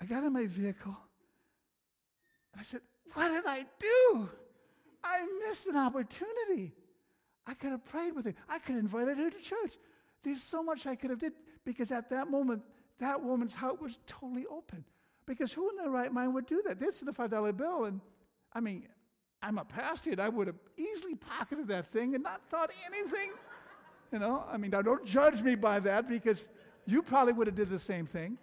[0.02, 0.98] I got in my vehicle
[2.52, 2.82] and I said,
[3.14, 4.28] What did I do?
[5.02, 6.74] I missed an opportunity.
[7.46, 8.34] I could have prayed with her.
[8.50, 9.72] I could have invited her to church.
[10.24, 12.62] There's so much I could have did because at that moment,
[12.98, 14.84] that woman's heart was totally open.
[15.26, 16.78] Because who in their right mind would do that?
[16.78, 18.00] This is the five dollar bill, and
[18.52, 18.86] I mean,
[19.42, 23.32] I'm a pastor, and I would have easily pocketed that thing and not thought anything.
[24.12, 26.48] You know, I mean, now don't judge me by that because
[26.86, 28.38] you probably would have did the same thing.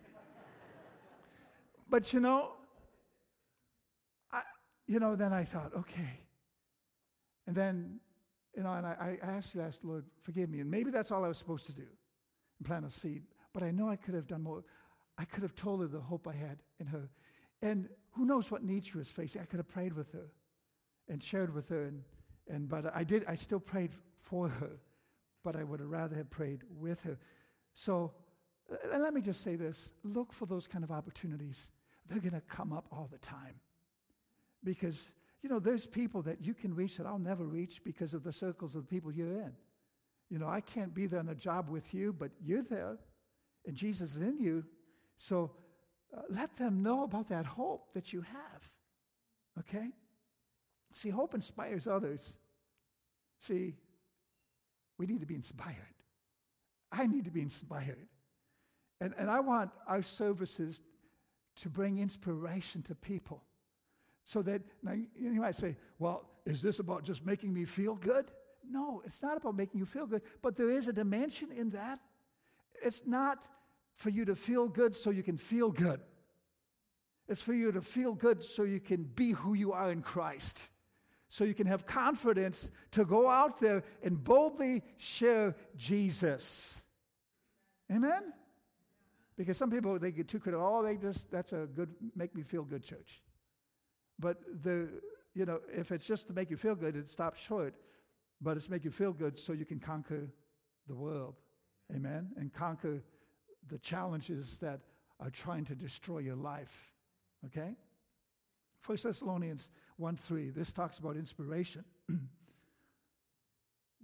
[1.89, 2.53] But you know,
[4.31, 4.41] I,
[4.87, 6.19] you know, then I thought, okay.
[7.47, 7.99] And then,
[8.55, 10.59] you know, and I, I asked you, asked Lord, forgive me.
[10.59, 11.87] And maybe that's all I was supposed to do,
[12.59, 13.23] and plant a seed.
[13.53, 14.63] But I know I could have done more.
[15.17, 17.09] I could have told her the hope I had in her.
[17.61, 19.41] And who knows what need she was facing.
[19.41, 20.31] I could have prayed with her
[21.07, 21.83] and shared with her.
[21.83, 22.03] And,
[22.49, 24.79] and but I did, I still prayed for her,
[25.43, 27.17] but I would have rather have prayed with her.
[27.73, 28.13] So
[28.71, 31.71] uh, let me just say this look for those kind of opportunities.
[32.07, 33.59] They're going to come up all the time.
[34.63, 35.11] Because,
[35.41, 38.33] you know, there's people that you can reach that I'll never reach because of the
[38.33, 39.53] circles of the people you're in.
[40.29, 42.97] You know, I can't be there on a job with you, but you're there,
[43.65, 44.63] and Jesus is in you.
[45.17, 45.51] So
[46.15, 48.63] uh, let them know about that hope that you have.
[49.59, 49.89] Okay?
[50.93, 52.37] See, hope inspires others.
[53.39, 53.75] See,
[54.97, 55.75] we need to be inspired.
[56.91, 58.07] I need to be inspired.
[58.99, 60.81] And, and I want our services
[61.57, 63.43] to bring inspiration to people.
[64.25, 68.25] So that, now you might say, well, is this about just making me feel good?
[68.69, 71.99] No, it's not about making you feel good, but there is a dimension in that.
[72.83, 73.47] It's not
[73.95, 75.99] for you to feel good so you can feel good.
[77.27, 80.69] It's for you to feel good so you can be who you are in Christ.
[81.29, 86.81] So you can have confidence to go out there and boldly share Jesus.
[87.89, 88.33] Amen?
[89.37, 90.67] Because some people, they get too critical.
[90.67, 93.21] Oh, they just, that's a good, make me feel good church.
[94.21, 94.87] But the,
[95.33, 97.73] you know, if it's just to make you feel good, it stops short.
[98.39, 100.29] But it's make you feel good so you can conquer
[100.87, 101.35] the world.
[101.93, 102.29] Amen?
[102.37, 103.03] And conquer
[103.67, 104.79] the challenges that
[105.19, 106.91] are trying to destroy your life.
[107.45, 107.75] Okay?
[108.85, 111.83] 1 Thessalonians 1 3, this talks about inspiration.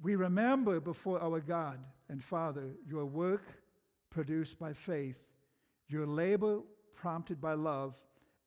[0.01, 3.61] we remember before our God and Father your work
[4.09, 5.24] produced by faith,
[5.88, 6.61] your labor
[6.95, 7.95] prompted by love,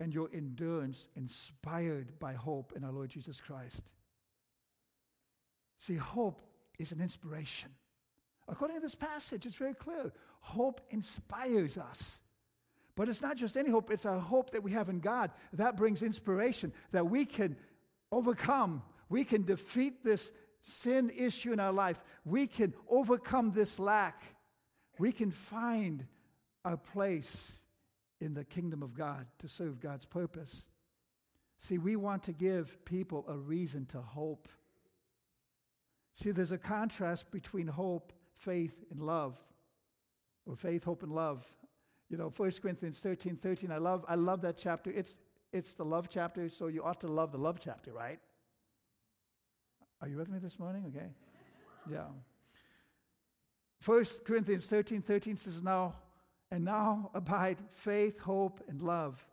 [0.01, 3.93] and your endurance inspired by hope in our Lord Jesus Christ.
[5.79, 6.41] See, hope
[6.79, 7.71] is an inspiration.
[8.49, 10.13] According to this passage, it's very clear.
[10.41, 12.21] Hope inspires us.
[12.97, 15.31] But it's not just any hope, it's a hope that we have in God.
[15.53, 17.57] That brings inspiration, that we can
[18.11, 20.33] overcome, we can defeat this
[20.63, 24.21] sin issue in our life, we can overcome this lack,
[24.99, 26.07] we can find
[26.65, 27.60] our place
[28.21, 30.69] in the kingdom of God to serve God's purpose.
[31.59, 34.49] See, we want to give people a reason to hope.
[36.15, 39.39] See, there's a contrast between hope, faith, and love.
[40.47, 41.45] Or faith, hope, and love.
[42.09, 44.91] You know, 1 Corinthians 13, 13, I love, I love that chapter.
[44.91, 45.19] It's,
[45.53, 48.19] it's the love chapter, so you ought to love the love chapter, right?
[50.03, 50.85] Are you with me this morning?
[50.89, 51.09] Okay.
[51.91, 52.07] Yeah.
[53.85, 55.95] 1 Corinthians 13 13 says, Now,
[56.51, 59.25] and now abide faith, hope, and love.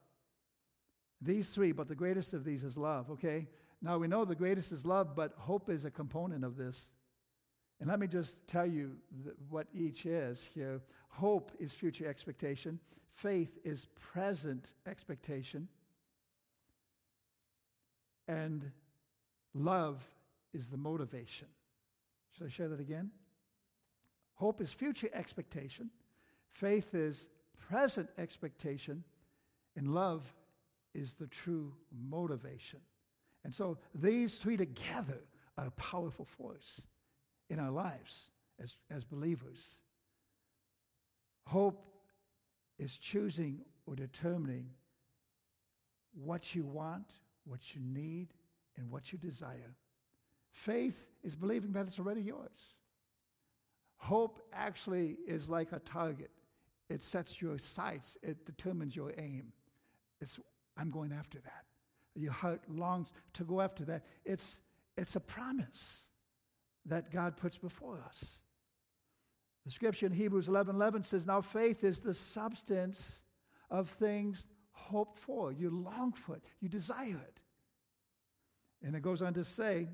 [1.21, 3.47] These three, but the greatest of these is love, okay?
[3.81, 6.91] Now we know the greatest is love, but hope is a component of this.
[7.79, 8.97] And let me just tell you
[9.49, 10.81] what each is here.
[11.09, 15.67] Hope is future expectation, faith is present expectation,
[18.27, 18.71] and
[19.53, 20.03] love
[20.53, 21.47] is the motivation.
[22.35, 23.11] Should I share that again?
[24.35, 25.89] Hope is future expectation,
[26.53, 27.27] faith is
[27.69, 29.03] present expectation,
[29.75, 30.33] and love
[30.93, 32.79] is the true motivation.
[33.43, 35.21] And so these three together
[35.57, 36.85] are a powerful force
[37.49, 39.79] in our lives as, as believers.
[41.47, 41.85] Hope
[42.77, 44.71] is choosing or determining
[46.13, 47.13] what you want,
[47.45, 48.33] what you need,
[48.75, 49.75] and what you desire.
[50.51, 52.79] Faith is believing that it's already yours.
[53.97, 56.31] Hope actually is like a target.
[56.89, 59.53] It sets your sights, it determines your aim.
[60.21, 60.39] It's,
[60.77, 61.65] I'm going after that.
[62.15, 64.03] Your heart longs to go after that.
[64.25, 64.61] It's,
[64.97, 66.09] it's a promise
[66.85, 68.41] that God puts before us.
[69.65, 73.21] The scripture in Hebrews 11 11 says, Now faith is the substance
[73.69, 75.51] of things hoped for.
[75.51, 77.41] You long for it, you desire it.
[78.81, 79.89] And it goes on to say,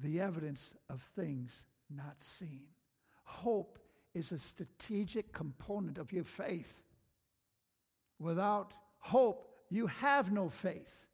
[0.00, 2.66] the evidence of things not seen.
[3.24, 3.78] Hope
[4.14, 6.82] is a strategic component of your faith.
[8.18, 11.06] Without hope, you have no faith.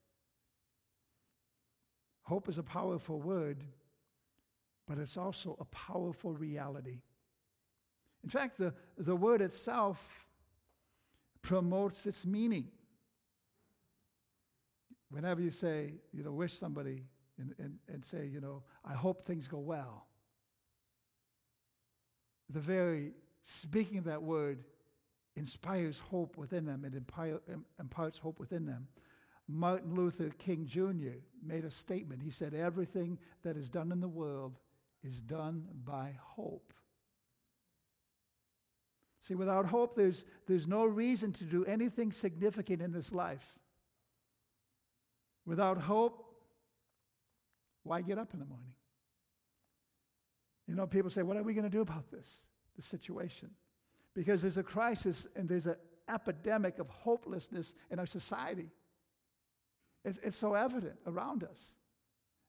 [2.23, 3.63] Hope is a powerful word,
[4.89, 7.03] but it's also a powerful reality.
[8.25, 10.27] In fact, the, the word itself
[11.43, 12.69] promotes its meaning.
[15.11, 17.05] Whenever you say, you know, wish somebody
[17.39, 20.06] and, and, and say, you know, I hope things go well,
[22.51, 24.65] the very speaking of that word
[25.37, 26.95] inspires hope within them, it
[27.79, 28.89] imparts hope within them.
[29.49, 31.19] Martin Luther King Jr.
[31.43, 32.23] made a statement.
[32.23, 34.59] He said, Everything that is done in the world
[35.05, 36.73] is done by hope.
[39.21, 43.57] See, without hope, there's, there's no reason to do anything significant in this life.
[45.45, 46.25] Without hope,
[47.83, 48.76] why get up in the morning?
[50.67, 53.51] You know, people say, What are we going to do about this, the situation?
[54.14, 55.77] Because there's a crisis and there's an
[56.09, 58.71] epidemic of hopelessness in our society.
[60.05, 61.75] It's, it's so evident around us.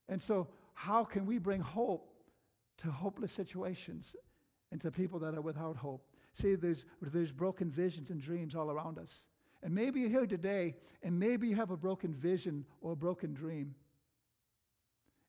[0.07, 2.13] And so, how can we bring hope
[2.77, 4.15] to hopeless situations
[4.71, 6.07] and to people that are without hope?
[6.33, 9.27] See, there's, there's broken visions and dreams all around us.
[9.63, 13.33] And maybe you're here today, and maybe you have a broken vision or a broken
[13.33, 13.73] dream.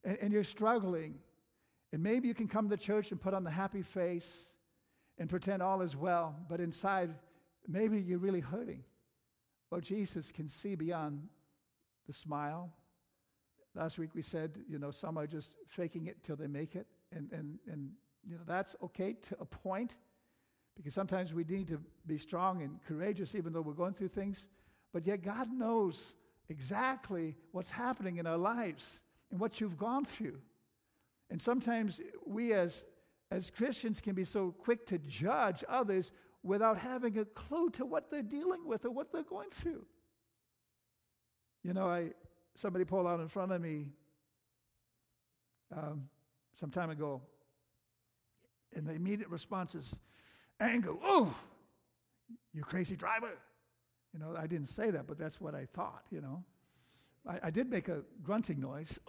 [0.04, 1.14] And, and you're struggling.
[1.92, 4.56] And maybe you can come to church and put on the happy face
[5.18, 7.14] and pretend all is well, but inside,
[7.66, 8.84] maybe you're really hurting.
[9.70, 11.28] Well, Jesus can see beyond
[12.06, 12.72] the smile.
[13.74, 16.86] Last week we said, you know, some are just faking it till they make it.
[17.14, 17.92] And, and, and
[18.26, 19.96] you know, that's okay to a point
[20.76, 24.48] because sometimes we need to be strong and courageous even though we're going through things.
[24.92, 26.14] But yet God knows
[26.48, 30.38] exactly what's happening in our lives and what you've gone through.
[31.30, 32.86] And sometimes we as,
[33.30, 36.12] as Christians can be so quick to judge others
[36.42, 39.84] without having a clue to what they're dealing with or what they're going through.
[41.62, 42.12] You know, I
[42.54, 43.86] somebody pulled out in front of me
[45.76, 46.08] um,
[46.58, 47.20] some time ago,
[48.74, 49.98] and the immediate response is
[50.60, 50.94] anger.
[51.02, 51.34] Oh,
[52.54, 53.32] you crazy driver!
[54.14, 56.04] You know, I didn't say that, but that's what I thought.
[56.10, 56.44] You know,
[57.28, 58.98] I, I did make a grunting noise.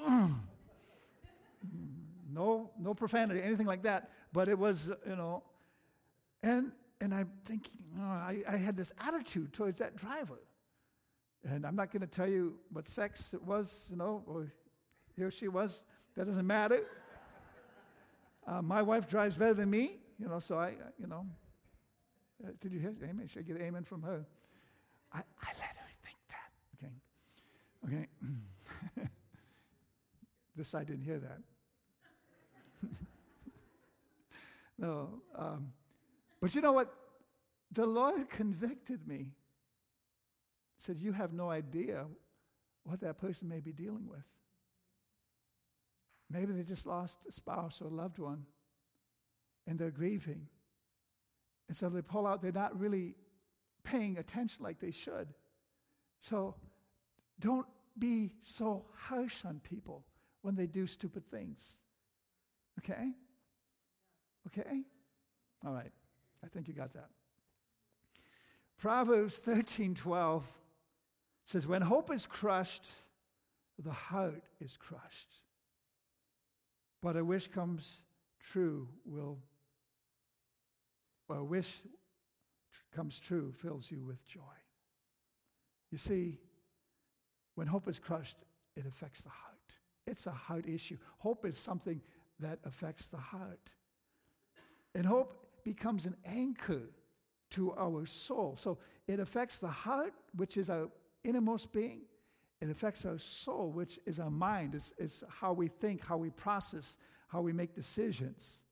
[2.39, 4.09] no, no profanity, anything like that.
[4.31, 5.43] But it was, you know,
[6.41, 6.71] and
[7.01, 10.39] and I'm thinking, oh, I, I had this attitude towards that driver.
[11.43, 14.51] And I'm not going to tell you what sex it was, you know, or
[15.15, 15.83] he or she was.
[16.15, 16.81] That doesn't matter.
[18.45, 21.25] Uh, my wife drives better than me, you know, so I, you know.
[22.43, 22.93] Uh, did you hear?
[23.03, 23.27] Amen.
[23.27, 24.25] Should I get amen from her?
[25.13, 26.87] I, I let her think that.
[27.85, 28.07] Okay.
[28.97, 29.07] Okay.
[30.55, 31.39] this side didn't hear that.
[34.79, 35.21] No.
[35.37, 35.73] Um,
[36.41, 36.93] but you know what?
[37.71, 39.33] The Lord convicted me
[40.77, 42.05] said, You have no idea
[42.83, 44.23] what that person may be dealing with.
[46.31, 48.45] Maybe they just lost a spouse or a loved one
[49.67, 50.47] and they're grieving.
[51.67, 53.15] And so they pull out, they're not really
[53.83, 55.27] paying attention like they should.
[56.19, 56.55] So
[57.39, 57.67] don't
[57.97, 60.05] be so harsh on people
[60.41, 61.77] when they do stupid things.
[62.79, 63.11] Okay?
[64.57, 64.81] Okay?
[65.65, 65.91] All right.
[66.43, 67.09] I think you got that.
[68.77, 70.47] Proverbs 13 12
[71.45, 72.87] says, When hope is crushed,
[73.77, 75.35] the heart is crushed.
[77.01, 78.05] But a wish comes
[78.39, 79.39] true will,
[81.27, 81.81] or a wish
[82.93, 84.41] comes true fills you with joy.
[85.91, 86.39] You see,
[87.55, 88.37] when hope is crushed,
[88.75, 89.55] it affects the heart.
[90.07, 90.97] It's a heart issue.
[91.19, 92.01] Hope is something
[92.39, 93.73] that affects the heart.
[94.95, 96.89] And hope becomes an anchor
[97.51, 98.55] to our soul.
[98.57, 98.77] So
[99.07, 100.89] it affects the heart, which is our
[101.23, 102.01] innermost being.
[102.61, 104.75] It affects our soul, which is our mind.
[104.75, 106.97] It's, it's how we think, how we process,
[107.29, 108.63] how we make decisions.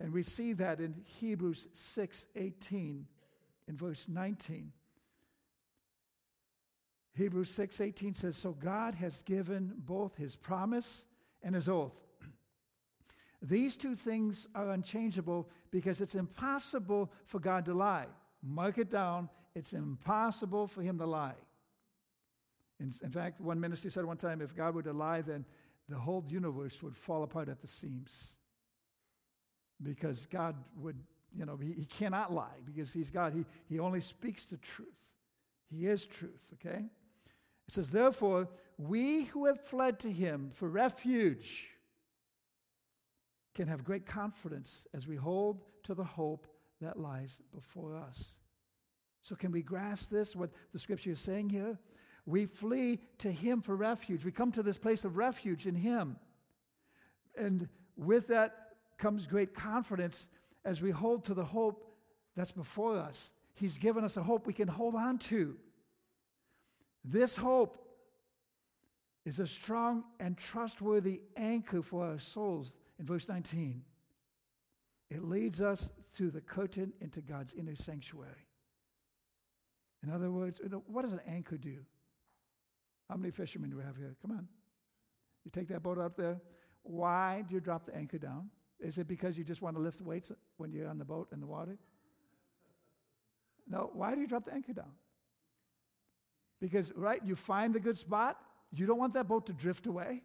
[0.00, 3.06] And we see that in Hebrews 6 18,
[3.68, 4.72] in verse 19.
[7.14, 11.06] Hebrews 6 18 says, So God has given both his promise
[11.42, 12.00] and his oath.
[13.42, 18.06] These two things are unchangeable because it's impossible for God to lie.
[18.42, 19.28] Mark it down.
[19.54, 21.34] It's impossible for him to lie.
[22.78, 25.44] In, in, fact, one minister said one time if God were to lie, then
[25.88, 28.36] the whole universe would fall apart at the seams.
[29.82, 30.96] Because God would,
[31.34, 33.32] you know, he, he cannot lie because he's God.
[33.34, 34.88] He, he only speaks the truth.
[35.70, 36.84] He is truth, okay?
[37.68, 41.68] It says, Therefore, we who have fled to him for refuge
[43.54, 46.46] can have great confidence as we hold to the hope
[46.80, 48.40] that lies before us.
[49.22, 51.78] So, can we grasp this, what the scripture is saying here?
[52.26, 54.24] We flee to him for refuge.
[54.24, 56.16] We come to this place of refuge in him.
[57.36, 58.54] And with that
[58.98, 60.28] comes great confidence
[60.64, 61.86] as we hold to the hope
[62.36, 63.32] that's before us.
[63.54, 65.56] He's given us a hope we can hold on to.
[67.04, 67.78] This hope
[69.24, 72.76] is a strong and trustworthy anchor for our souls.
[73.00, 73.82] In verse 19,
[75.10, 78.46] it leads us through the curtain into God's inner sanctuary.
[80.02, 81.78] In other words, what does an anchor do?
[83.08, 84.14] How many fishermen do we have here?
[84.20, 84.46] Come on.
[85.44, 86.42] You take that boat out there.
[86.82, 88.50] Why do you drop the anchor down?
[88.78, 91.40] Is it because you just want to lift weights when you're on the boat in
[91.40, 91.78] the water?
[93.66, 93.90] No.
[93.94, 94.92] Why do you drop the anchor down?
[96.60, 98.36] Because, right, you find the good spot.
[98.72, 100.22] You don't want that boat to drift away.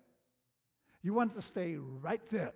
[1.01, 2.51] You want it to stay right there.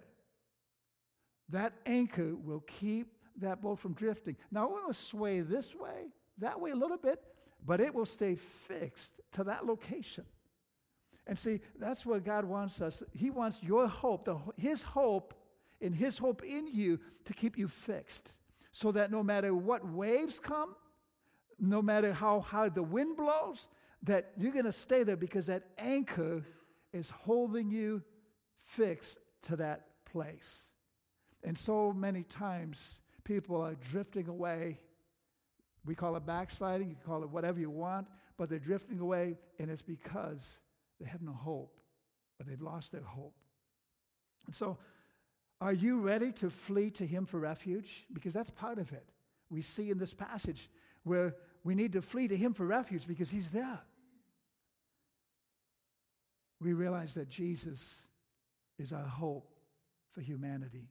[1.49, 4.37] That anchor will keep that boat from drifting.
[4.51, 7.21] Now, it will sway this way, that way a little bit,
[7.65, 10.25] but it will stay fixed to that location.
[11.27, 13.03] And see, that's what God wants us.
[13.13, 15.33] He wants your hope, the, His hope,
[15.81, 18.35] and His hope in you to keep you fixed.
[18.71, 20.75] So that no matter what waves come,
[21.59, 23.67] no matter how hard the wind blows,
[24.03, 26.45] that you're going to stay there because that anchor
[26.93, 28.01] is holding you
[28.63, 30.71] fixed to that place.
[31.43, 34.79] And so many times people are drifting away.
[35.85, 39.69] We call it backsliding, you call it whatever you want, but they're drifting away, and
[39.69, 40.59] it's because
[40.99, 41.77] they have no hope,
[42.39, 43.35] or they've lost their hope.
[44.45, 44.77] And so,
[45.61, 48.05] are you ready to flee to Him for refuge?
[48.11, 49.05] Because that's part of it.
[49.49, 50.69] We see in this passage
[51.03, 53.79] where we need to flee to Him for refuge because He's there.
[56.61, 58.09] We realize that Jesus
[58.77, 59.49] is our hope
[60.11, 60.89] for humanity.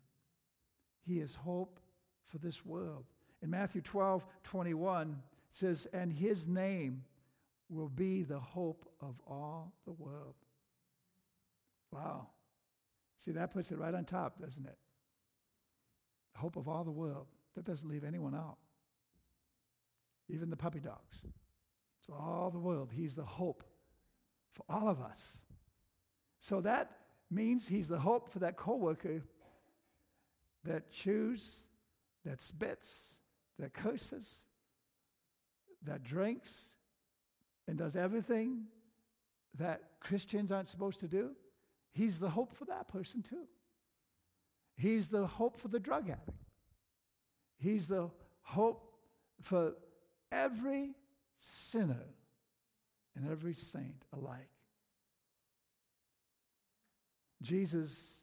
[1.06, 1.80] He is hope
[2.24, 3.04] for this world.
[3.42, 5.16] In Matthew 12, 21, it
[5.50, 7.04] says, And his name
[7.68, 10.34] will be the hope of all the world.
[11.90, 12.28] Wow.
[13.18, 14.78] See, that puts it right on top, doesn't it?
[16.36, 17.26] Hope of all the world.
[17.56, 18.58] That doesn't leave anyone out,
[20.28, 21.26] even the puppy dogs.
[21.98, 22.90] It's all the world.
[22.94, 23.64] He's the hope
[24.52, 25.38] for all of us.
[26.38, 26.92] So that
[27.30, 29.22] means he's the hope for that coworker
[30.64, 31.66] that chews,
[32.24, 33.14] that spits,
[33.58, 34.44] that curses,
[35.82, 36.74] that drinks,
[37.66, 38.64] and does everything
[39.58, 41.32] that Christians aren't supposed to do.
[41.92, 43.46] He's the hope for that person too.
[44.76, 46.44] He's the hope for the drug addict.
[47.58, 48.10] He's the
[48.42, 48.94] hope
[49.42, 49.74] for
[50.30, 50.94] every
[51.38, 52.06] sinner
[53.16, 54.48] and every saint alike.
[57.42, 58.22] Jesus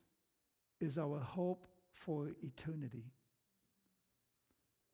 [0.80, 1.68] is our hope
[2.06, 3.12] for eternity.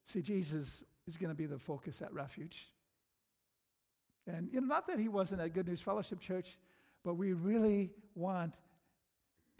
[0.06, 2.70] See, Jesus is going to be the focus at Refuge.
[4.28, 6.58] And you know, not that he wasn't at Good News Fellowship Church,
[7.04, 8.56] but we really want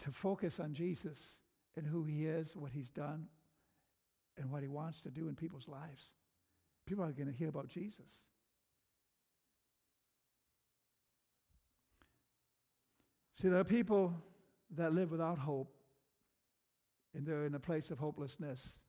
[0.00, 1.40] to focus on Jesus
[1.76, 3.26] and who he is, what he's done,
[4.38, 6.12] and what he wants to do in people's lives.
[6.86, 8.26] People are going to hear about Jesus.
[13.38, 14.14] See, there are people
[14.76, 15.74] that live without hope,
[17.14, 18.84] and they're in a place of hopelessness.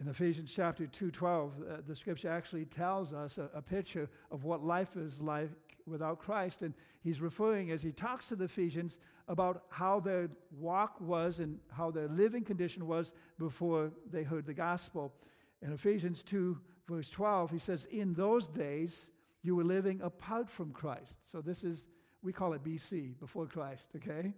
[0.00, 4.64] In Ephesians chapter 2:12, uh, the scripture actually tells us a, a picture of what
[4.64, 5.50] life is like
[5.86, 8.98] without Christ and he's referring as he talks to the Ephesians
[9.28, 14.54] about how their walk was and how their living condition was before they heard the
[14.54, 15.14] gospel.
[15.62, 16.58] In Ephesians 2
[16.88, 19.10] verse 12, he says, "In those days
[19.42, 21.86] you were living apart from Christ." So this is
[22.24, 24.32] we call it BC, before Christ, okay?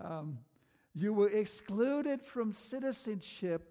[0.00, 0.38] Um,
[0.98, 3.70] you were excluded from citizenship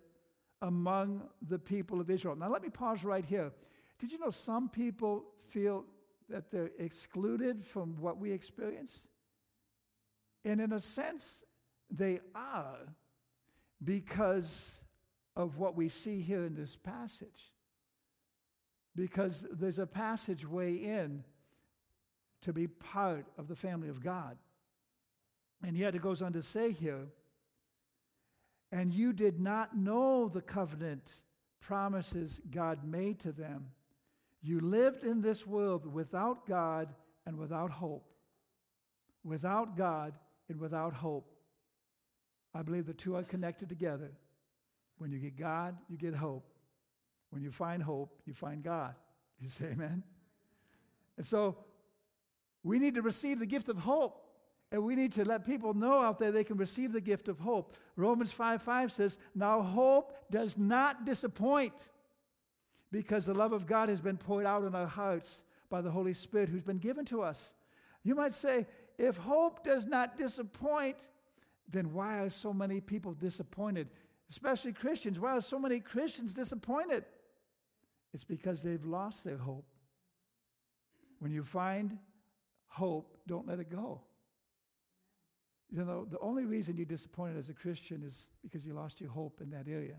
[0.61, 2.36] among the people of Israel.
[2.36, 3.51] Now, let me pause right here.
[3.97, 5.86] Did you know some people feel
[6.30, 9.07] that they're excluded from what we experience?
[10.43, 11.43] And in a sense,
[11.89, 12.93] they are
[13.84, 14.84] because
[15.36, 17.51] of what we see here in this passage.
[18.95, 21.23] Because there's a passageway in
[22.41, 24.38] to be part of the family of God.
[25.64, 27.08] And yet it goes on to say here,
[28.72, 31.22] and you did not know the covenant
[31.62, 33.72] promises God made to them.
[34.41, 36.93] You lived in this world without God
[37.26, 38.06] and without hope.
[39.24, 40.14] Without God
[40.49, 41.32] and without hope.
[42.53, 44.12] I believe the two are connected together.
[44.97, 46.45] When you get God, you get hope.
[47.32, 48.95] When you find hope, you find God.
[49.39, 50.03] You say amen?
[51.18, 51.58] And so
[52.64, 54.22] we need to receive the gift of hope.
[54.76, 57.39] And we need to let people know out there they can receive the gift of
[57.39, 57.78] hope.
[57.95, 61.91] Romans 5 5 says, Now hope does not disappoint
[62.91, 66.13] because the love of God has been poured out in our hearts by the Holy
[66.13, 67.53] Spirit who's been given to us.
[68.03, 68.67] You might say,
[68.97, 71.07] if hope does not disappoint,
[71.69, 73.88] then why are so many people disappointed?
[74.30, 75.21] Especially Christians.
[75.21, 77.05] Why are so many Christians disappointed?
[78.13, 79.67] It's because they've lost their hope.
[81.19, 81.97] When you find
[82.67, 84.01] hope, don't let it go.
[85.72, 89.09] You know, the only reason you're disappointed as a Christian is because you lost your
[89.09, 89.97] hope in that area.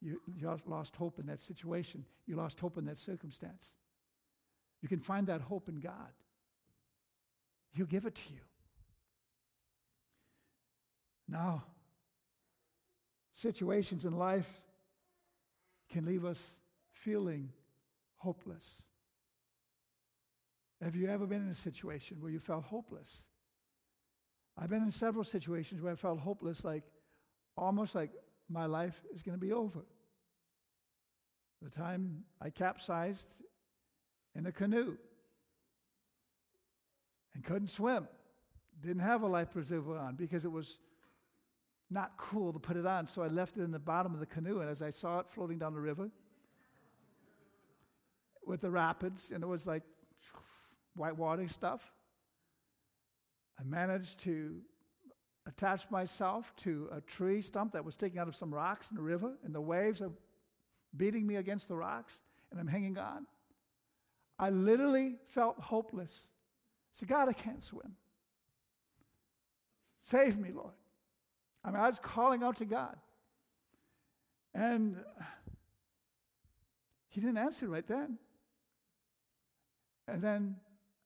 [0.00, 2.04] You, you lost hope in that situation.
[2.26, 3.76] You lost hope in that circumstance.
[4.82, 6.12] You can find that hope in God.
[7.72, 8.40] He'll give it to you.
[11.26, 11.64] Now,
[13.32, 14.60] situations in life
[15.90, 16.58] can leave us
[16.92, 17.50] feeling
[18.16, 18.82] hopeless.
[20.82, 23.24] Have you ever been in a situation where you felt hopeless?
[24.56, 26.84] I've been in several situations where I felt hopeless, like
[27.56, 28.10] almost like
[28.48, 29.84] my life is going to be over.
[31.62, 33.32] The time I capsized
[34.34, 34.96] in a canoe
[37.34, 38.06] and couldn't swim,
[38.80, 40.78] didn't have a life preserver on because it was
[41.90, 44.26] not cool to put it on, so I left it in the bottom of the
[44.26, 44.60] canoe.
[44.60, 46.10] And as I saw it floating down the river
[48.46, 49.82] with the rapids, and it was like
[50.94, 51.92] white water stuff,
[53.58, 54.60] I managed to
[55.46, 59.02] attach myself to a tree stump that was sticking out of some rocks in the
[59.02, 60.12] river, and the waves are
[60.96, 63.26] beating me against the rocks, and I'm hanging on.
[64.38, 66.28] I literally felt hopeless.
[66.30, 67.96] I said, God, I can't swim.
[70.00, 70.74] Save me, Lord.
[71.64, 72.96] I mean, I was calling out to God.
[74.54, 74.96] And
[77.08, 78.18] he didn't answer right then.
[80.06, 80.56] And then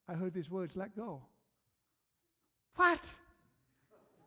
[0.08, 1.22] I heard these words let go.
[2.78, 3.00] What?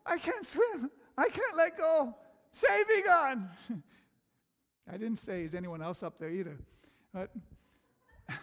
[0.04, 0.90] I can't swim.
[1.16, 2.14] I can't let go.
[2.52, 3.48] Save God.
[4.92, 6.58] I didn't say, is anyone else up there either?
[7.14, 7.30] But,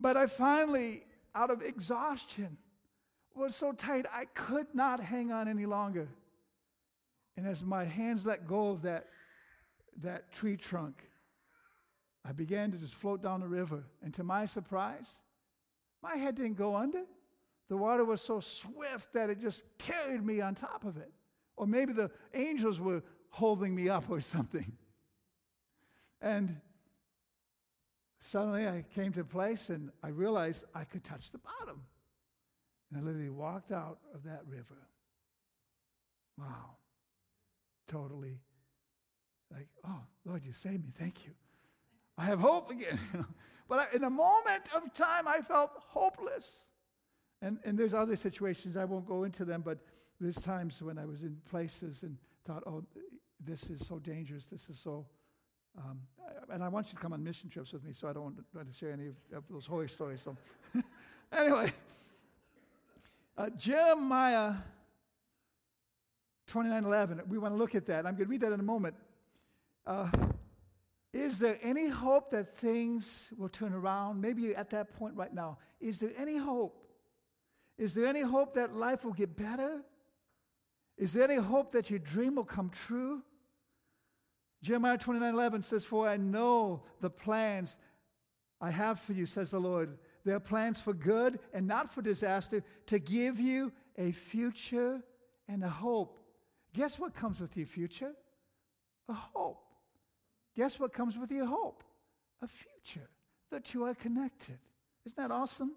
[0.00, 2.56] but I finally, out of exhaustion,
[3.36, 6.08] was so tight I could not hang on any longer.
[7.36, 9.06] And as my hands let go of that,
[10.02, 11.04] that tree trunk,
[12.24, 13.84] I began to just float down the river.
[14.02, 15.22] And to my surprise,
[16.02, 17.04] my head didn't go under.
[17.68, 21.12] The water was so swift that it just carried me on top of it.
[21.56, 24.72] Or maybe the angels were holding me up or something.
[26.20, 26.60] And
[28.20, 31.82] suddenly I came to a place and I realized I could touch the bottom.
[32.90, 34.88] And I literally walked out of that river.
[36.38, 36.76] Wow.
[37.86, 38.38] Totally
[39.52, 40.92] like, oh, Lord, you saved me.
[40.96, 41.32] Thank you.
[42.16, 42.98] I have hope again.
[43.68, 46.66] but in a moment of time, I felt hopeless.
[47.40, 49.78] And, and there's other situations, I won't go into them, but
[50.20, 52.84] there's times when I was in places and thought, oh,
[53.42, 54.46] this is so dangerous.
[54.46, 55.06] This is so.
[55.76, 56.00] Um,
[56.50, 58.68] and I want you to come on mission trips with me, so I don't want
[58.68, 60.22] to, share any of, those horror stories.
[60.22, 60.36] So,
[61.32, 61.72] anyway,
[63.36, 64.54] uh, Jeremiah
[66.48, 67.28] 29:11.
[67.28, 68.06] We want to look at that.
[68.06, 68.96] I'm going to read that in a moment.
[69.86, 70.10] Uh,
[71.12, 74.20] is there any hope that things will turn around?
[74.20, 75.58] Maybe at that point right now.
[75.80, 76.87] Is there any hope?
[77.78, 79.82] Is there any hope that life will get better?
[80.96, 83.22] Is there any hope that your dream will come true?
[84.62, 87.78] Jeremiah 29 11 says, For I know the plans
[88.60, 89.96] I have for you, says the Lord.
[90.24, 95.00] They are plans for good and not for disaster, to give you a future
[95.46, 96.18] and a hope.
[96.74, 98.12] Guess what comes with your future?
[99.08, 99.64] A hope.
[100.56, 101.84] Guess what comes with your hope?
[102.42, 103.08] A future.
[103.50, 104.58] The two are connected.
[105.06, 105.72] Isn't that awesome?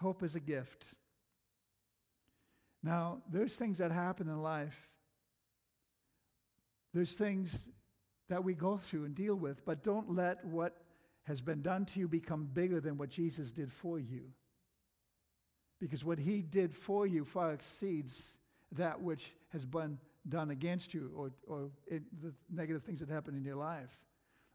[0.00, 0.94] Hope is a gift.
[2.82, 4.88] Now, there's things that happen in life.
[6.94, 7.68] There's things
[8.28, 10.76] that we go through and deal with, but don't let what
[11.24, 14.32] has been done to you become bigger than what Jesus did for you.
[15.80, 18.38] Because what he did for you far exceeds
[18.72, 19.98] that which has been
[20.28, 23.98] done against you or, or it, the negative things that happen in your life.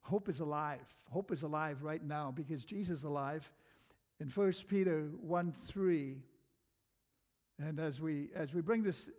[0.02, 0.86] Hope is alive.
[1.10, 3.50] Hope is alive right now because Jesus is alive.
[4.20, 6.18] In 1 Peter 1 3,
[7.60, 9.10] and as we, as we bring this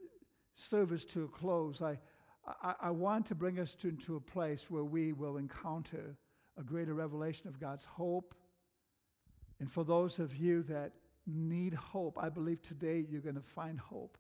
[0.55, 1.99] service to a close, I,
[2.47, 6.17] I, I want to bring us to, into a place where we will encounter
[6.57, 8.35] a greater revelation of God's hope.
[9.61, 10.93] And for those of you that
[11.27, 14.19] need hope, I believe today you're going to find hope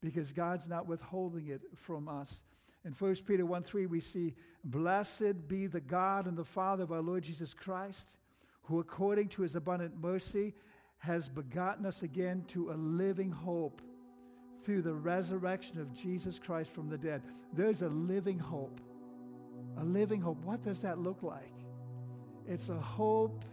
[0.00, 2.42] because God's not withholding it from us.
[2.84, 6.92] In 1 Peter 1 3, we see, Blessed be the God and the Father of
[6.92, 8.18] our Lord Jesus Christ,
[8.66, 10.54] who according to his abundant mercy
[10.98, 13.80] has begotten us again to a living hope
[14.64, 17.22] through the resurrection of Jesus Christ from the dead.
[17.52, 18.80] There's a living hope.
[19.78, 20.42] A living hope.
[20.44, 21.54] What does that look like?
[22.48, 23.44] It's a hope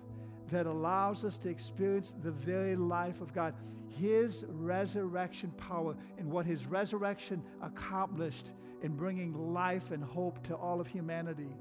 [0.49, 3.53] that allows us to experience the very life of God,
[3.89, 10.81] His resurrection power, and what His resurrection accomplished in bringing life and hope to all
[10.81, 11.55] of humanity.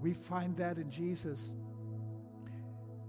[0.00, 1.54] We find that in Jesus.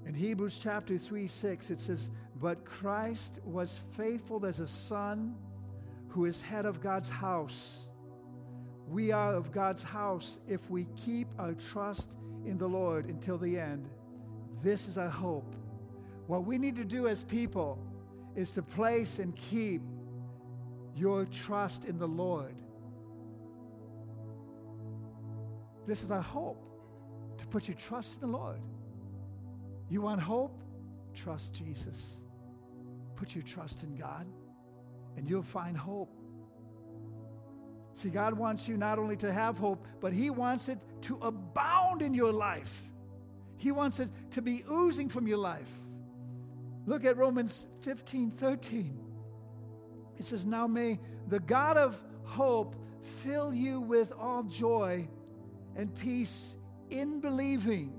[0.08, 5.36] In Hebrews chapter 3 6, it says, But Christ was faithful as a son
[6.08, 7.90] who is head of God's house.
[8.88, 13.60] We are of God's house if we keep our trust in the Lord until the
[13.60, 13.90] end.
[14.64, 15.54] This is our hope.
[16.28, 17.78] What we need to do as people
[18.34, 19.82] is to place and keep
[20.96, 22.56] your trust in the Lord.
[25.86, 26.64] This is our hope
[27.40, 28.62] to put your trust in the Lord.
[29.90, 30.62] You want hope?
[31.14, 32.24] Trust Jesus.
[33.16, 34.28] Put your trust in God,
[35.16, 36.14] and you'll find hope.
[37.94, 42.02] See, God wants you not only to have hope, but He wants it to abound
[42.02, 42.84] in your life.
[43.58, 45.72] He wants it to be oozing from your life.
[46.86, 49.00] Look at Romans 15 13.
[50.18, 55.08] It says, Now may the God of hope fill you with all joy
[55.76, 56.56] and peace
[56.90, 57.97] in believing,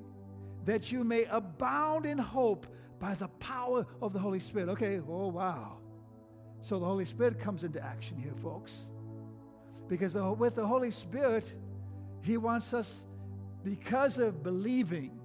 [0.68, 2.66] that you may abound in hope
[2.98, 4.68] by the power of the Holy Spirit.
[4.68, 5.78] Okay, oh wow.
[6.60, 8.90] So the Holy Spirit comes into action here, folks.
[9.88, 11.50] Because the, with the Holy Spirit,
[12.22, 13.06] He wants us,
[13.64, 15.18] because of believing,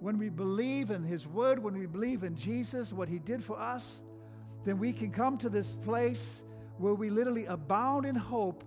[0.00, 3.58] when we believe in His Word, when we believe in Jesus, what He did for
[3.58, 4.02] us,
[4.64, 6.44] then we can come to this place
[6.76, 8.62] where we literally abound in hope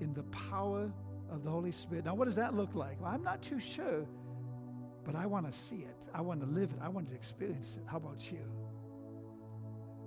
[0.00, 0.92] in the power
[1.30, 2.06] of the Holy Spirit.
[2.06, 3.00] Now, what does that look like?
[3.00, 4.04] Well, I'm not too sure,
[5.04, 6.08] but I want to see it.
[6.14, 6.78] I want to live it.
[6.80, 7.84] I want to experience it.
[7.86, 8.40] How about you?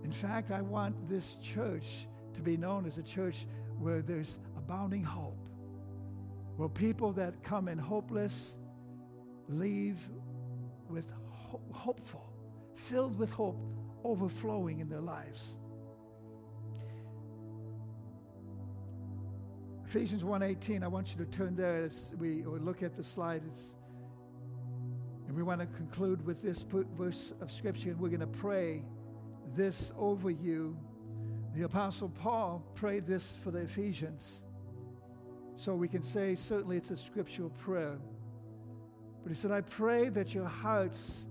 [0.03, 3.45] In fact, I want this church to be known as a church
[3.79, 5.49] where there's abounding hope,
[6.55, 8.57] where people that come in hopeless
[9.47, 9.97] leave
[10.89, 12.31] with ho- hopeful,
[12.75, 13.59] filled with hope,
[14.03, 15.57] overflowing in their lives.
[19.85, 23.41] Ephesians 1:18, I want you to turn there as we look at the slide.
[23.47, 23.76] It's,
[25.37, 28.81] we want to conclude with this verse of scripture, and we're going to pray
[29.53, 30.75] this over you.
[31.55, 34.43] The Apostle Paul prayed this for the Ephesians.
[35.55, 37.99] So we can say, certainly it's a scriptural prayer.
[39.21, 41.27] But he said, I pray that your hearts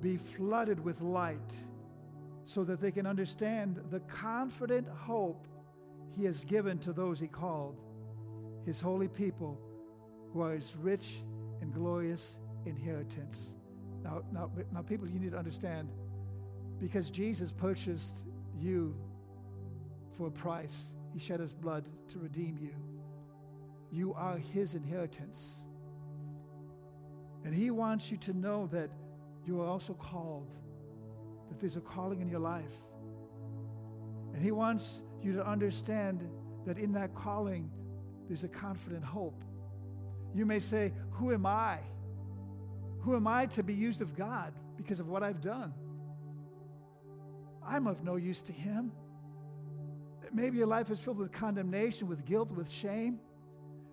[0.00, 1.54] be flooded with light
[2.44, 5.46] so that they can understand the confident hope
[6.16, 7.80] he has given to those he called,
[8.66, 9.60] his holy people,
[10.32, 11.22] who are his rich
[11.60, 13.54] and glorious inheritance.
[14.02, 15.88] Now, now, now, people, you need to understand
[16.80, 18.24] because Jesus purchased
[18.58, 18.96] you
[20.16, 22.74] for a price, he shed his blood to redeem you.
[23.92, 25.62] You are his inheritance.
[27.44, 28.90] And he wants you to know that
[29.46, 30.54] you are also called,
[31.48, 32.64] that there's a calling in your life.
[34.34, 36.28] And he wants you to understand
[36.66, 37.70] that in that calling,
[38.28, 39.42] there's a confident hope.
[40.34, 41.80] You may say, Who am I?
[43.02, 45.72] Who am I to be used of God because of what I've done?
[47.66, 48.92] I'm of no use to Him.
[50.32, 53.20] Maybe your life is filled with condemnation, with guilt, with shame.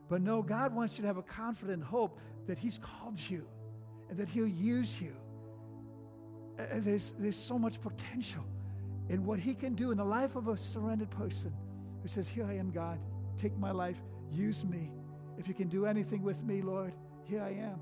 [0.10, 3.46] But no, God wants you to have a confident hope that He's called you
[4.10, 5.16] and that He'll use you.
[6.58, 8.44] And there's, there's so much potential
[9.10, 11.54] in what He can do in the life of a surrendered person
[12.02, 13.00] who says, Here I am, God.
[13.38, 13.98] Take my life.
[14.32, 14.92] Use me.
[15.38, 16.94] If you can do anything with me, Lord,
[17.26, 17.80] here I am.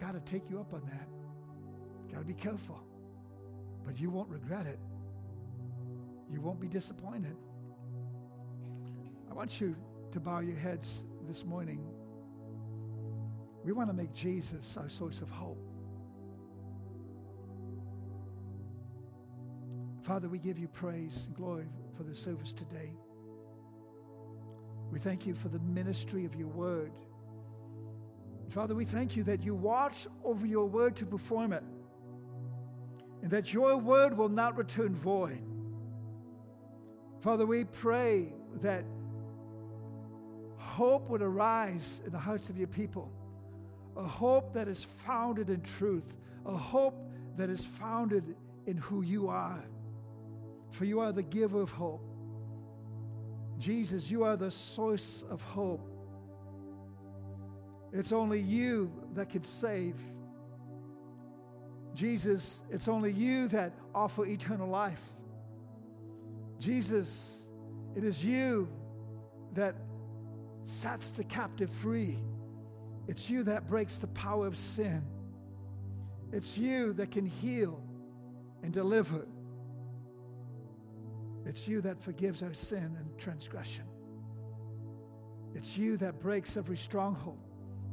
[0.00, 1.08] Got to take you up on that.
[2.12, 2.80] Got to be careful.
[3.84, 4.78] But you won't regret it.
[6.30, 7.36] You won't be disappointed.
[9.30, 9.76] I want you
[10.12, 11.84] to bow your heads this morning.
[13.64, 15.58] We want to make Jesus our source of hope.
[20.02, 22.96] Father, we give you praise and glory for the service today.
[24.90, 26.92] We thank you for the ministry of your word.
[28.48, 31.62] Father, we thank you that you watch over your word to perform it,
[33.22, 35.42] and that your word will not return void.
[37.20, 38.84] Father, we pray that
[40.56, 43.12] hope would arise in the hearts of your people,
[43.96, 46.16] a hope that is founded in truth,
[46.46, 46.94] a hope
[47.36, 48.34] that is founded
[48.66, 49.64] in who you are.
[50.70, 52.02] For you are the giver of hope.
[53.58, 55.97] Jesus, you are the source of hope.
[57.92, 59.94] It's only you that can save.
[61.94, 65.00] Jesus, it's only you that offer eternal life.
[66.60, 67.46] Jesus,
[67.96, 68.68] it is you
[69.54, 69.74] that
[70.64, 72.18] sets the captive free.
[73.08, 75.02] It's you that breaks the power of sin.
[76.30, 77.80] It's you that can heal
[78.62, 79.26] and deliver.
[81.46, 83.84] It's you that forgives our sin and transgression.
[85.54, 87.47] It's you that breaks every stronghold.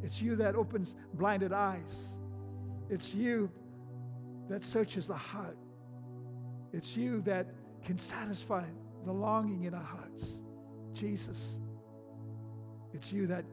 [0.05, 2.19] It's you that opens blinded eyes.
[2.91, 3.51] It's you
[4.49, 5.57] that searches the heart.
[6.71, 7.47] It's you that
[7.83, 8.65] can satisfy
[9.03, 10.43] the longing in our hearts.
[10.93, 11.57] Jesus,
[12.93, 13.45] it's you that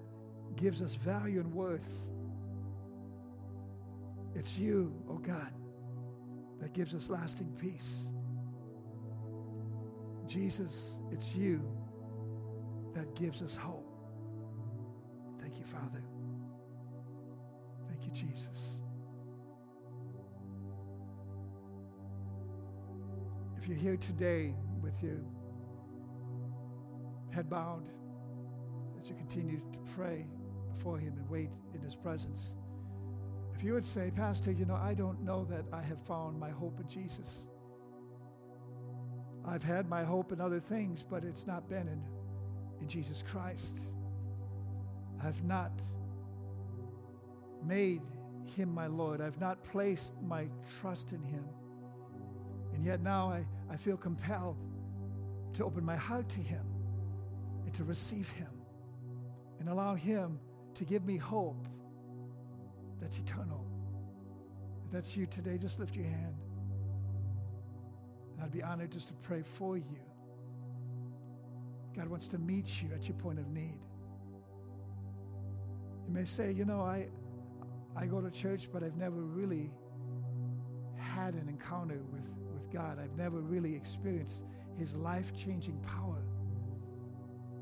[0.54, 2.10] gives us value and worth.
[4.34, 5.52] It's you, oh God,
[6.60, 8.12] that gives us lasting peace.
[10.26, 11.62] Jesus, it's you
[12.94, 13.88] that gives us hope.
[15.40, 16.02] Thank you, Father.
[18.14, 18.82] You, Jesus.
[23.58, 25.20] If you're here today with your
[27.30, 27.84] head bowed,
[29.00, 30.26] as you continue to pray
[30.74, 32.56] before Him and wait in His presence,
[33.54, 36.50] if you would say, Pastor, you know, I don't know that I have found my
[36.50, 37.46] hope in Jesus.
[39.44, 42.02] I've had my hope in other things, but it's not been in,
[42.80, 43.94] in Jesus Christ.
[45.22, 45.72] I've not
[47.64, 48.00] made
[48.56, 49.20] him my Lord.
[49.20, 50.48] I've not placed my
[50.80, 51.44] trust in him.
[52.74, 54.56] And yet now I, I feel compelled
[55.54, 56.64] to open my heart to him
[57.64, 58.48] and to receive him
[59.60, 60.38] and allow him
[60.74, 61.66] to give me hope
[63.00, 63.66] that's eternal.
[64.86, 66.34] If that's you today, just lift your hand.
[68.34, 70.00] And I'd be honored just to pray for you.
[71.96, 73.80] God wants to meet you at your point of need.
[76.06, 77.08] You may say, you know, I,
[77.96, 79.70] I go to church, but I've never really
[80.96, 82.98] had an encounter with, with God.
[82.98, 84.44] I've never really experienced
[84.78, 86.22] His life changing power.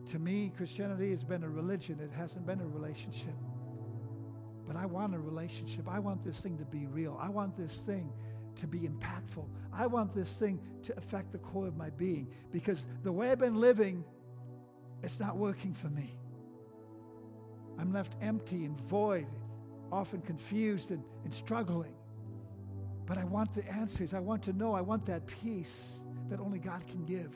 [0.07, 3.35] To me, Christianity has been a religion, it hasn't been a relationship.
[4.67, 5.89] But I want a relationship.
[5.89, 7.19] I want this thing to be real.
[7.21, 8.13] I want this thing
[8.57, 9.45] to be impactful.
[9.73, 13.39] I want this thing to affect the core of my being because the way I've
[13.41, 14.05] been living,
[15.03, 16.15] it's not working for me.
[17.79, 19.27] I'm left empty and void,
[19.93, 21.95] often confused and, and struggling.
[23.07, 24.15] But I want the answers.
[24.15, 24.75] I want to know.
[24.75, 27.35] I want that peace that only God can give.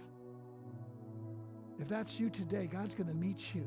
[1.79, 3.67] If that's you today, God's going to meet you.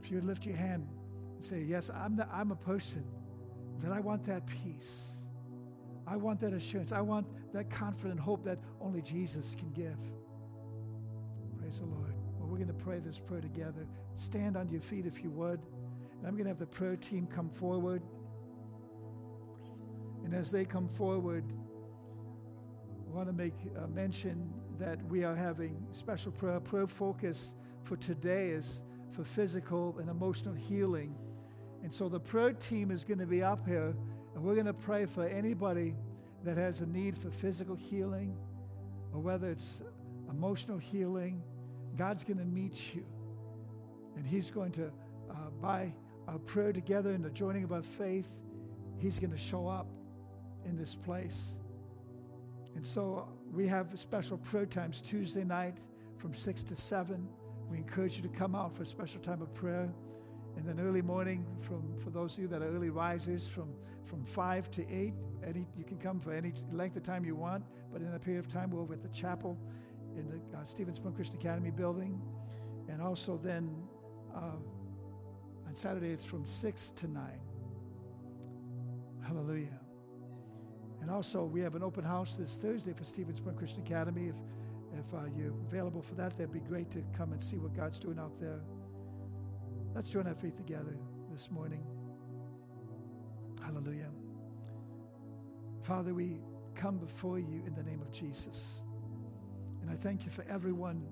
[0.00, 0.86] If you would lift your hand
[1.34, 3.04] and say, Yes, I'm, the, I'm a person
[3.80, 5.16] that I want that peace.
[6.06, 6.92] I want that assurance.
[6.92, 9.98] I want that confident hope that only Jesus can give.
[11.58, 12.14] Praise the Lord.
[12.38, 13.88] Well, we're going to pray this prayer together.
[14.14, 15.60] Stand on your feet if you would.
[16.26, 18.02] I'm going to have the prayer team come forward.
[20.24, 21.44] And as they come forward,
[23.08, 26.58] I want to make a mention that we are having special prayer.
[26.58, 27.54] Prayer focus
[27.84, 28.82] for today is
[29.12, 31.14] for physical and emotional healing.
[31.84, 33.94] And so the prayer team is going to be up here,
[34.34, 35.94] and we're going to pray for anybody
[36.42, 38.36] that has a need for physical healing
[39.12, 39.80] or whether it's
[40.28, 41.40] emotional healing.
[41.96, 43.06] God's going to meet you,
[44.16, 44.86] and He's going to,
[45.30, 45.94] uh, by
[46.28, 48.28] our prayer together and the joining of our faith,
[48.98, 49.86] He's going to show up
[50.64, 51.60] in this place.
[52.74, 55.76] And so we have special prayer times Tuesday night
[56.18, 57.28] from 6 to 7,
[57.70, 59.92] We encourage you to come out for a special time of prayer.
[60.56, 63.74] And then early morning, from for those of you that are early risers, from
[64.06, 67.64] from five to eight, any you can come for any length of time you want.
[67.92, 69.58] But in that period of time, we're over at the chapel
[70.16, 72.20] in the uh, Stephen Spoon Christian Academy building,
[72.88, 73.70] and also then
[74.34, 74.56] uh,
[75.76, 77.38] Saturday it's from six to nine.
[79.22, 79.78] Hallelujah.
[81.02, 84.28] And also, we have an open house this Thursday for Stephen Spoon Christian Academy.
[84.28, 84.36] If,
[84.98, 87.98] if uh, you're available for that, that'd be great to come and see what God's
[87.98, 88.62] doing out there.
[89.94, 90.96] Let's join our faith together
[91.30, 91.84] this morning.
[93.62, 94.10] Hallelujah.
[95.82, 96.40] Father, we
[96.74, 98.80] come before you in the name of Jesus.
[99.82, 101.06] And I thank you for everyone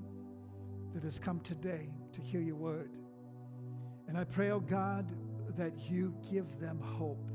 [0.95, 3.04] that has come today to hear your word.
[4.09, 5.11] And I pray, oh God,
[5.57, 7.31] that you give them hope.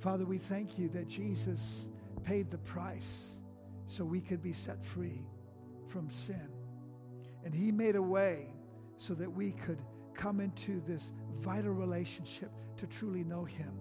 [0.00, 1.88] Father, we thank you that Jesus
[2.22, 3.40] paid the price
[3.88, 5.26] so we could be set free
[5.88, 6.48] from sin.
[7.44, 8.48] And he made a way
[8.96, 9.78] so that we could
[10.14, 13.72] come into this vital relationship to truly know him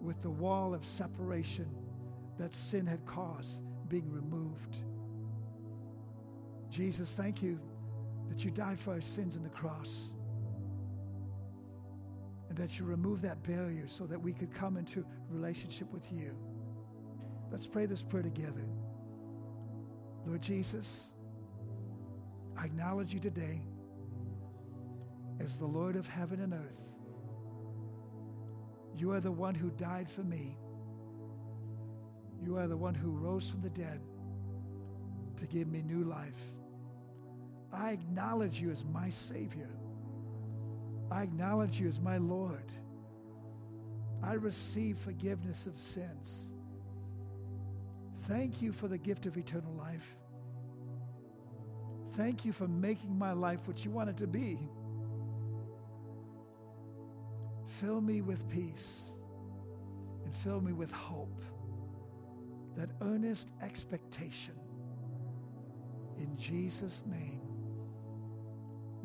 [0.00, 1.68] with the wall of separation
[2.38, 4.76] that sin had caused being removed.
[6.70, 7.60] Jesus, thank you
[8.28, 10.12] that you died for our sins on the cross
[12.48, 16.36] and that you remove that barrier so that we could come into relationship with you.
[17.50, 18.64] Let's pray this prayer together.
[20.26, 21.12] Lord Jesus,
[22.56, 23.60] I acknowledge you today
[25.40, 26.80] as the Lord of heaven and earth.
[28.96, 30.56] You are the one who died for me.
[32.40, 34.00] You are the one who rose from the dead
[35.36, 36.53] to give me new life.
[37.74, 39.70] I acknowledge you as my Savior.
[41.10, 42.72] I acknowledge you as my Lord.
[44.22, 46.52] I receive forgiveness of sins.
[48.22, 50.16] Thank you for the gift of eternal life.
[52.12, 54.58] Thank you for making my life what you want it to be.
[57.66, 59.16] Fill me with peace
[60.24, 61.42] and fill me with hope,
[62.76, 64.54] that earnest expectation.
[66.18, 67.53] In Jesus' name.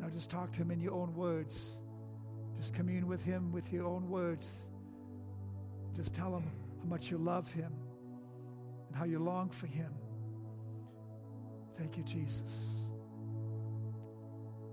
[0.00, 1.80] Now just talk to him in your own words.
[2.56, 4.66] Just commune with him with your own words.
[5.94, 6.44] Just tell him
[6.78, 7.72] how much you love him
[8.88, 9.92] and how you long for him.
[11.76, 12.90] Thank you, Jesus.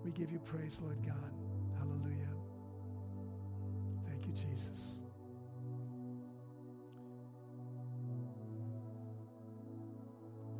[0.03, 1.31] We give you praise, Lord God.
[1.77, 2.29] Hallelujah.
[4.07, 5.01] Thank you, Jesus.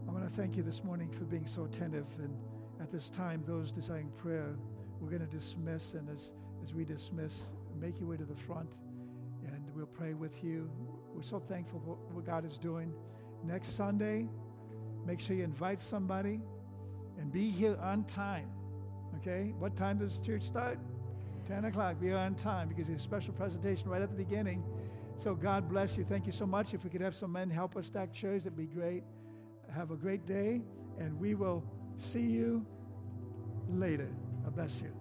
[0.07, 2.07] I want to thank you this morning for being so attentive.
[2.19, 2.35] And
[2.82, 4.56] at this time, those desiring prayer,
[4.99, 5.94] we're going to dismiss.
[5.94, 6.34] And as,
[6.64, 8.70] as we dismiss, make your way to the front
[9.45, 10.70] and we'll pray with you.
[11.14, 12.94] We're so thankful for what God is doing.
[13.44, 14.28] Next Sunday,
[15.06, 16.41] make sure you invite somebody
[17.20, 18.49] and be here on time.
[19.18, 19.54] Okay?
[19.58, 20.80] What time does church start?
[21.45, 21.99] 10 o'clock.
[21.99, 24.64] Be on time because there's a special presentation right at the beginning.
[25.18, 26.04] So God bless you.
[26.04, 26.74] Thank you so much.
[26.74, 29.04] If we could have some men help us stack chairs, it'd be great.
[29.74, 30.62] Have a great day,
[30.99, 31.64] and we will
[31.98, 32.65] see you
[33.69, 34.10] later.
[34.44, 34.97] God bless you.